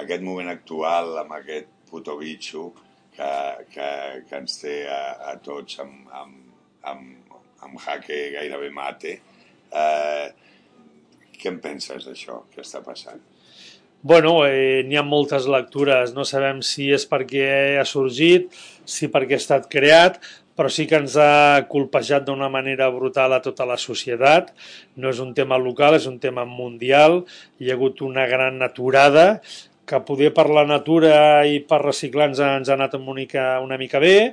aquest 0.00 0.22
moment 0.24 0.48
actual 0.48 1.18
amb 1.20 1.34
aquest 1.36 1.68
puto 1.90 2.16
bitxo 2.20 2.70
que, 3.16 3.32
que, 3.72 3.88
que 4.28 4.38
ens 4.38 4.56
té 4.62 4.78
a, 4.88 5.02
a 5.32 5.36
tots 5.44 5.80
amb, 5.84 6.06
amb, 6.16 6.38
amb, 6.88 7.36
amb 7.66 7.82
jaque 7.84 8.22
gairebé 8.36 8.70
mate. 8.72 9.18
Eh, 9.72 10.26
què 11.36 11.50
en 11.50 11.60
penses 11.62 12.06
d'això 12.08 12.44
que 12.52 12.62
està 12.64 12.80
passant? 12.84 13.20
Bueno, 14.02 14.40
eh, 14.48 14.82
n'hi 14.86 14.96
ha 14.98 15.04
moltes 15.06 15.44
lectures. 15.46 16.14
No 16.16 16.24
sabem 16.26 16.62
si 16.66 16.88
és 16.94 17.04
perquè 17.06 17.78
ha 17.78 17.84
sorgit, 17.86 18.48
si 18.88 19.06
perquè 19.12 19.36
ha 19.36 19.42
estat 19.42 19.68
creat, 19.70 20.18
però 20.58 20.68
sí 20.72 20.88
que 20.90 20.98
ens 20.98 21.14
ha 21.16 21.64
colpejat 21.70 22.26
d'una 22.26 22.48
manera 22.52 22.90
brutal 22.92 23.36
a 23.36 23.40
tota 23.44 23.66
la 23.68 23.78
societat. 23.78 24.50
No 24.96 25.12
és 25.12 25.20
un 25.22 25.30
tema 25.38 25.58
local, 25.60 25.96
és 26.00 26.08
un 26.10 26.18
tema 26.22 26.44
mundial. 26.48 27.22
Hi 27.60 27.70
ha 27.70 27.76
hagut 27.78 28.02
una 28.02 28.26
gran 28.26 28.58
aturada 28.66 29.42
que 29.92 30.00
poder 30.08 30.32
per 30.32 30.48
la 30.48 30.64
natura 30.64 31.14
i 31.44 31.60
per 31.68 31.82
reciclar 31.84 32.30
ens 32.32 32.40
ens 32.40 32.70
ha 32.70 32.76
anat 32.78 32.96
una 32.96 33.16
mica, 33.20 33.46
una 33.60 33.76
mica 33.80 34.00
bé, 34.00 34.32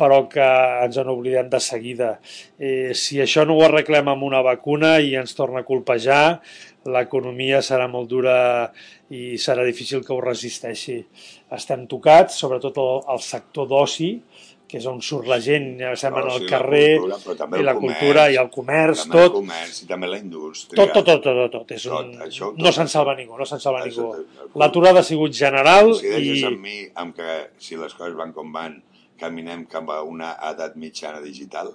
però 0.00 0.24
que 0.30 0.44
ens 0.84 0.96
en 0.98 1.10
oblidem 1.12 1.50
de 1.50 1.60
seguida. 1.62 2.14
Eh, 2.58 2.94
si 2.98 3.20
això 3.22 3.44
no 3.46 3.58
ho 3.58 3.64
arreglem 3.66 4.08
amb 4.10 4.24
una 4.26 4.40
vacuna 4.42 4.96
i 4.98 5.14
ens 5.20 5.36
torna 5.38 5.62
a 5.62 5.68
colpejar, 5.68 6.40
l'economia 6.90 7.60
serà 7.64 7.86
molt 7.88 8.10
dura 8.10 8.36
i 9.14 9.38
serà 9.40 9.64
difícil 9.64 10.02
que 10.04 10.12
ho 10.14 10.20
resisteixi. 10.24 10.98
Estem 11.54 11.86
tocats, 11.90 12.40
sobretot 12.40 12.80
el, 12.82 12.92
el 13.14 13.22
sector 13.24 13.68
d'oci, 13.70 14.10
que 14.74 14.80
és 14.82 14.86
on 14.90 14.96
surt 15.06 15.28
la 15.30 15.38
gent, 15.42 15.68
estem 15.92 16.16
en 16.18 16.30
el 16.32 16.46
carrer, 16.50 16.88
la 16.98 17.18
cultura, 17.22 17.60
i 17.60 17.66
la 17.66 17.74
comerç, 17.76 18.00
cultura 18.00 18.24
i 18.34 18.38
el 18.40 18.48
comerç, 18.56 19.04
també 19.04 19.20
tot. 19.20 19.28
el 19.28 19.36
comerç 19.36 19.76
i 19.84 19.86
també 19.92 20.10
la 20.10 20.18
indústria. 20.18 20.78
Tot, 20.80 20.94
tot, 20.96 21.06
tot, 21.12 21.28
tot. 21.28 21.52
tot. 21.52 21.74
És 21.76 21.86
un... 21.86 22.10
tot, 22.16 22.24
això, 22.26 22.48
tot, 22.50 22.64
no 22.66 22.72
se'n 22.74 22.90
salva 22.90 23.14
ningú, 23.20 23.38
no 23.38 23.46
se'n 23.46 23.62
salva 23.62 23.84
ningú. 23.86 24.08
L'aturada 24.58 25.04
ha 25.04 25.06
sigut 25.06 25.36
general 25.38 25.94
si 26.00 26.10
i... 26.10 26.34
Si 26.40 26.48
amb 26.50 26.66
mi, 26.66 26.80
amb 27.04 27.14
que 27.14 27.38
si 27.62 27.78
les 27.78 27.94
coses 27.94 28.18
van 28.18 28.34
com 28.34 28.50
van, 28.54 28.80
caminem 29.20 29.62
cap 29.70 29.94
a 29.94 30.00
una 30.02 30.34
edat 30.50 30.74
mitjana 30.80 31.22
digital, 31.22 31.70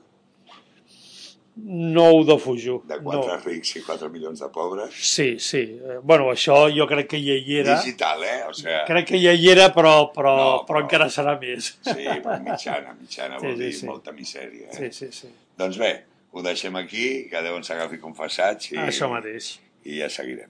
no 1.64 2.06
ho 2.14 2.24
defujo. 2.26 2.80
De 2.88 3.00
quatre 3.04 3.36
no. 3.36 3.40
rics 3.44 3.76
i 3.78 3.84
4 3.86 4.10
milions 4.14 4.40
de 4.44 4.50
pobres. 4.54 4.96
Sí, 4.96 5.38
sí. 5.44 5.62
Eh, 5.76 5.98
bueno, 6.02 6.30
això 6.34 6.62
jo 6.74 6.88
crec 6.90 7.10
que 7.14 7.20
ja 7.22 7.36
hi 7.36 7.58
era. 7.62 7.80
Digital, 7.84 8.24
eh? 8.24 8.38
O 8.50 8.54
sea... 8.56 8.84
Crec 8.88 9.10
que 9.12 9.20
ja 9.22 9.34
hi 9.36 9.50
era, 9.52 9.70
però, 9.76 9.96
però, 10.16 10.36
no, 10.38 10.46
però... 10.46 10.68
però 10.70 10.84
encara 10.86 11.10
serà 11.14 11.36
més. 11.42 11.74
Sí, 11.86 12.08
però 12.24 12.38
mitjana, 12.46 12.96
mitjana 13.00 13.40
sí, 13.40 13.46
vol 13.48 13.58
sí, 13.58 13.64
dir 13.64 13.74
sí. 13.82 13.90
molta 13.90 14.16
misèria. 14.16 14.70
Eh? 14.70 14.78
Sí, 14.78 14.92
sí, 14.96 15.12
sí. 15.22 15.34
Doncs 15.60 15.82
bé, 15.82 15.92
ho 16.32 16.46
deixem 16.46 16.80
aquí, 16.80 17.10
que 17.32 17.44
Déu 17.44 17.60
ens 17.60 17.74
agafi 17.76 18.00
confessats. 18.00 18.72
I, 18.72 18.80
Això 18.88 19.12
mateix. 19.12 19.58
I 19.84 20.00
ja 20.00 20.10
seguirem. 20.14 20.48